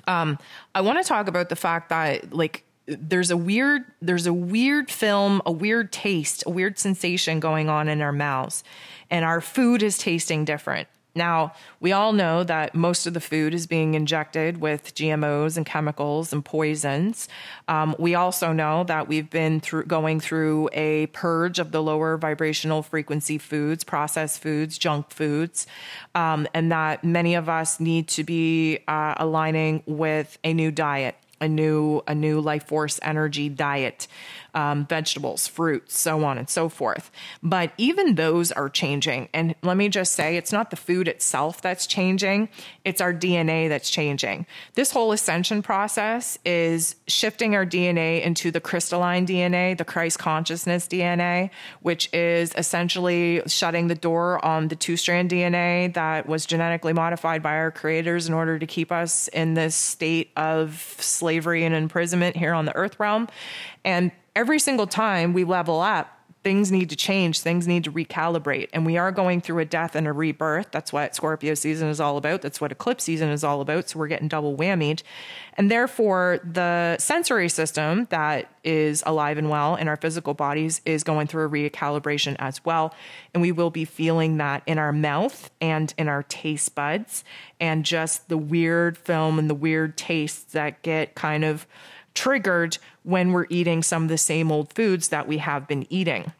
[0.08, 0.38] Um,
[0.74, 4.92] I want to talk about the fact that like there's a weird there's a weird
[4.92, 8.64] film, a weird taste, a weird sensation going on in our mouths,
[9.10, 10.88] and our food is tasting different.
[11.16, 15.66] Now, we all know that most of the food is being injected with GMOs and
[15.66, 17.30] chemicals and poisons.
[17.70, 22.18] Um, we also know that we've been through going through a purge of the lower
[22.18, 25.68] vibrational frequency foods, processed foods, junk foods,
[26.16, 31.16] um, and that many of us need to be uh, aligning with a new diet
[31.42, 34.08] a new a new life force energy diet
[34.56, 37.12] um, vegetables fruits so on and so forth.
[37.44, 39.30] But even those are changing.
[39.34, 42.50] And let me just say it's not the food itself that's changing
[42.84, 44.46] it's our dna that's changing.
[44.76, 50.88] This whole ascension process is shifting our dna into the crystalline dna the christ consciousness
[50.88, 51.50] dna
[51.82, 57.42] which is essentially shutting the door on the two strand dna that was genetically modified
[57.42, 62.36] by our creators in order to keep us in this state of slavery and imprisonment
[62.36, 63.28] here on the earth realm.
[63.84, 66.12] And every single time we level up,
[66.46, 68.70] things need to change, things need to recalibrate.
[68.72, 70.68] And we are going through a death and a rebirth.
[70.70, 72.44] That's what Scorpio season is all about.
[72.44, 73.90] That's what eclipse season is all about.
[73.90, 75.02] So we're getting double whammied.
[75.58, 81.04] And therefore, the sensory system that is alive and well in our physical bodies is
[81.04, 82.94] going through a recalibration as well.
[83.34, 87.24] And we will be feeling that in our mouth and in our taste buds
[87.60, 91.66] and just the weird film and the weird tastes that get kind of
[92.14, 96.32] triggered when we're eating some of the same old foods that we have been eating.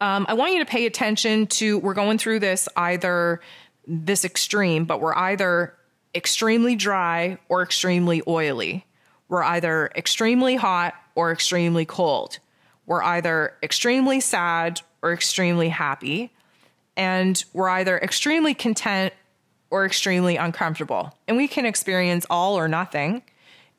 [0.00, 3.40] Um, I want you to pay attention to, we're going through this either
[3.86, 5.74] this extreme, but we're either
[6.14, 8.86] extremely dry or extremely oily.
[9.28, 12.38] We're either extremely hot or extremely cold.
[12.86, 16.32] We're either extremely sad or extremely happy.
[16.96, 19.12] And we're either extremely content
[19.70, 21.14] or extremely uncomfortable.
[21.28, 23.22] And we can experience all or nothing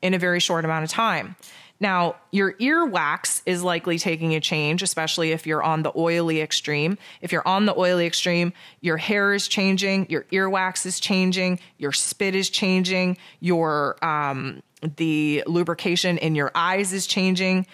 [0.00, 1.36] in a very short amount of time.
[1.80, 6.98] Now, your earwax is likely taking a change, especially if you're on the oily extreme.
[7.22, 8.52] If you're on the oily extreme,
[8.82, 14.62] your hair is changing, your earwax is changing, your spit is changing, your um,
[14.96, 17.66] the lubrication in your eyes is changing.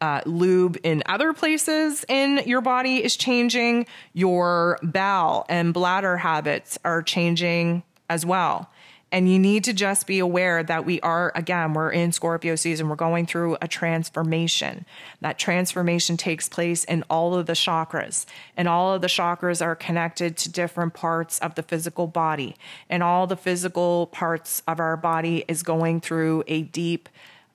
[0.00, 3.86] Uh, lube in other places in your body is changing.
[4.12, 8.70] Your bowel and bladder habits are changing as well.
[9.14, 12.88] And you need to just be aware that we are, again, we're in Scorpio season.
[12.88, 14.84] We're going through a transformation.
[15.20, 19.76] That transformation takes place in all of the chakras, and all of the chakras are
[19.76, 22.56] connected to different parts of the physical body.
[22.90, 27.08] And all the physical parts of our body is going through a deep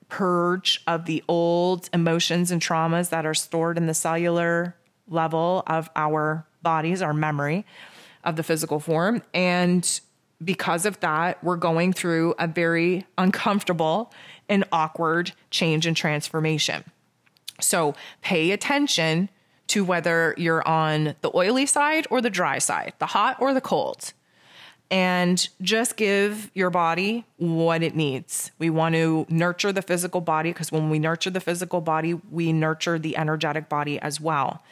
[0.07, 4.78] purge of the old emotions and traumas that are stored in the cellular
[5.10, 7.66] level of our bodies, our memory
[8.24, 9.22] of the physical form.
[9.34, 9.99] And
[10.43, 14.11] because of that, we're going through a very uncomfortable
[14.47, 16.83] and awkward change and transformation.
[17.59, 19.29] So pay attention
[19.67, 23.61] to whether you're on the oily side or the dry side, the hot or the
[23.61, 24.13] cold.
[24.91, 28.49] And just give your body what it needs.
[28.57, 32.51] We want to nurture the physical body because when we nurture the physical body, we
[32.51, 34.63] nurture the energetic body as well.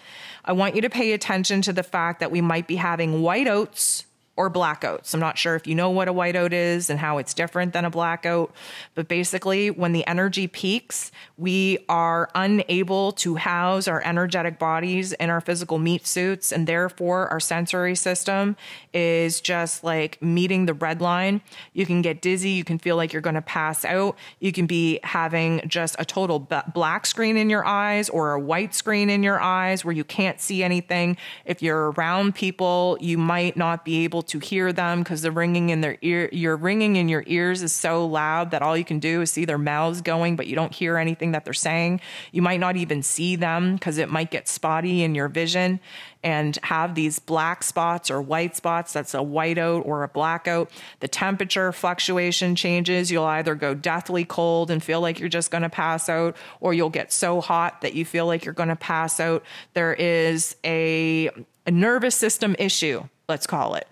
[0.43, 4.05] I want you to pay attention to the fact that we might be having whiteouts
[4.37, 5.13] or blackouts.
[5.13, 7.83] I'm not sure if you know what a whiteout is and how it's different than
[7.83, 8.53] a blackout,
[8.93, 15.31] but basically, when the energy peaks, we are unable to house our energetic bodies in
[15.31, 18.55] our physical meat suits, and therefore, our sensory system
[18.93, 21.41] is just like meeting the red line.
[21.73, 24.67] You can get dizzy, you can feel like you're going to pass out, you can
[24.67, 29.23] be having just a total black screen in your eyes or a white screen in
[29.23, 31.17] your eyes where you can't see anything.
[31.45, 35.69] If you're around people, you might not be able to hear them because the ringing
[35.69, 38.99] in their ear, your ringing in your ears is so loud that all you can
[38.99, 42.01] do is see their mouths going, but you don't hear anything that they're saying.
[42.31, 45.79] You might not even see them because it might get spotty in your vision
[46.23, 48.93] and have these black spots or white spots.
[48.93, 50.71] That's a whiteout or a blackout.
[50.99, 53.11] The temperature fluctuation changes.
[53.11, 56.73] You'll either go deathly cold and feel like you're just going to pass out, or
[56.73, 59.43] you'll get so hot that you feel like you're going to pass out.
[59.73, 61.29] There is a,
[61.65, 63.87] a nervous system issue, let's call it.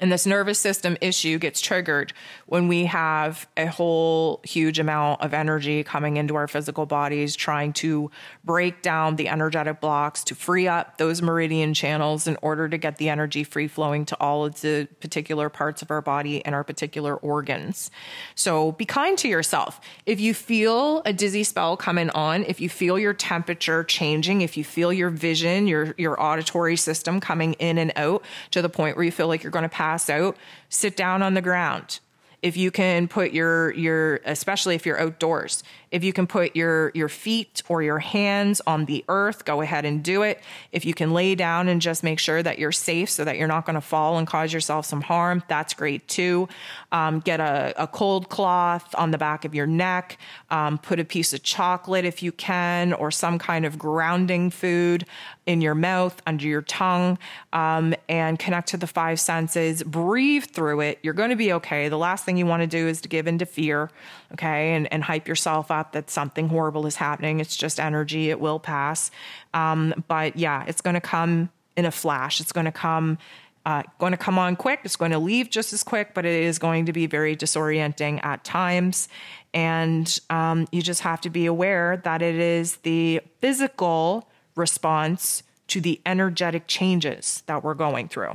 [0.00, 2.14] And this nervous system issue gets triggered
[2.46, 7.74] when we have a whole huge amount of energy coming into our physical bodies, trying
[7.74, 8.10] to
[8.42, 12.96] break down the energetic blocks to free up those meridian channels in order to get
[12.96, 16.64] the energy free flowing to all of the particular parts of our body and our
[16.64, 17.90] particular organs.
[18.34, 19.80] So be kind to yourself.
[20.06, 24.56] If you feel a dizzy spell coming on, if you feel your temperature changing, if
[24.56, 28.96] you feel your vision, your, your auditory system coming in and out to the point
[28.96, 30.36] where you feel like you're going to pass pass out,
[30.68, 31.98] sit down on the ground.
[32.42, 36.92] If you can put your your especially if you're outdoors, if you can put your
[36.94, 40.40] your feet or your hands on the earth, go ahead and do it.
[40.72, 43.48] If you can lay down and just make sure that you're safe so that you're
[43.48, 46.48] not going to fall and cause yourself some harm, that's great too.
[46.92, 50.18] Um, get a, a, cold cloth on the back of your neck.
[50.50, 55.04] Um, put a piece of chocolate if you can, or some kind of grounding food
[55.46, 57.18] in your mouth, under your tongue,
[57.52, 59.82] um, and connect to the five senses.
[59.82, 60.98] Breathe through it.
[61.02, 61.88] You're going to be okay.
[61.88, 63.90] The last thing you want to do is to give into fear,
[64.32, 67.40] okay, and, and hype yourself up that something horrible is happening.
[67.40, 68.30] It's just energy.
[68.30, 69.10] It will pass.
[69.54, 72.40] Um, but yeah, it's going to come in a flash.
[72.40, 73.18] It's going to come.
[73.66, 74.80] Uh, going to come on quick.
[74.84, 78.24] It's going to leave just as quick, but it is going to be very disorienting
[78.24, 79.06] at times.
[79.52, 84.26] And um, you just have to be aware that it is the physical
[84.56, 88.32] response to the energetic changes that we're going through.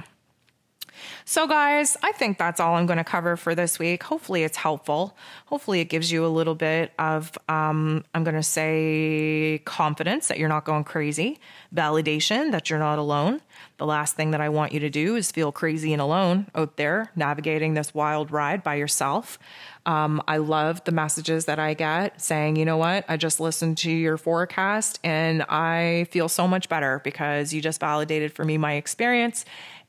[1.25, 4.03] So, guys, I think that's all I'm going to cover for this week.
[4.03, 5.17] Hopefully, it's helpful.
[5.47, 10.39] Hopefully, it gives you a little bit of, um, I'm going to say, confidence that
[10.39, 11.39] you're not going crazy,
[11.73, 13.41] validation that you're not alone.
[13.77, 16.77] The last thing that I want you to do is feel crazy and alone out
[16.77, 19.37] there navigating this wild ride by yourself.
[19.85, 23.77] Um, I love the messages that I get saying, you know what, I just listened
[23.79, 28.57] to your forecast and I feel so much better because you just validated for me
[28.57, 29.45] my experience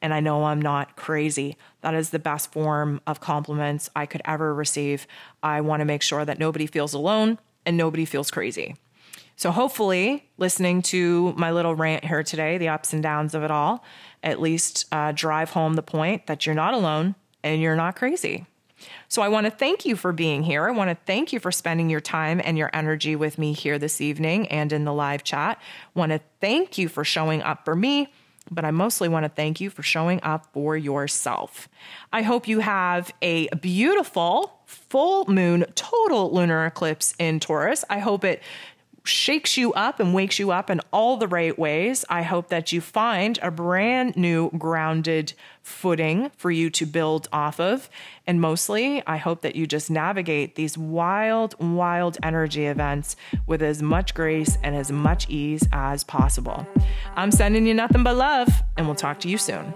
[0.07, 1.57] and I know I'm not crazy.
[1.81, 5.05] That is the best form of compliments I could ever receive.
[5.43, 8.77] I want to make sure that nobody feels alone and nobody feels crazy.
[9.35, 13.51] So, hopefully, listening to my little rant here today, the ups and downs of it
[13.51, 13.83] all,
[14.23, 18.47] at least uh, drive home the point that you're not alone and you're not crazy.
[19.09, 20.69] So, I want to thank you for being here.
[20.69, 23.77] I want to thank you for spending your time and your energy with me here
[23.77, 25.59] this evening and in the live chat.
[25.61, 28.13] I want to thank you for showing up for me
[28.51, 31.69] but I mostly want to thank you for showing up for yourself.
[32.13, 37.85] I hope you have a beautiful full moon total lunar eclipse in Taurus.
[37.89, 38.43] I hope it
[39.09, 42.05] shakes you up and wakes you up in all the right ways.
[42.09, 45.33] I hope that you find a brand new grounded
[45.63, 47.89] footing for you to build off of.
[48.27, 53.83] And mostly, I hope that you just navigate these wild, wild energy events with as
[53.83, 56.67] much grace and as much ease as possible.
[57.15, 59.75] I'm sending you nothing but love, and we'll talk to you soon.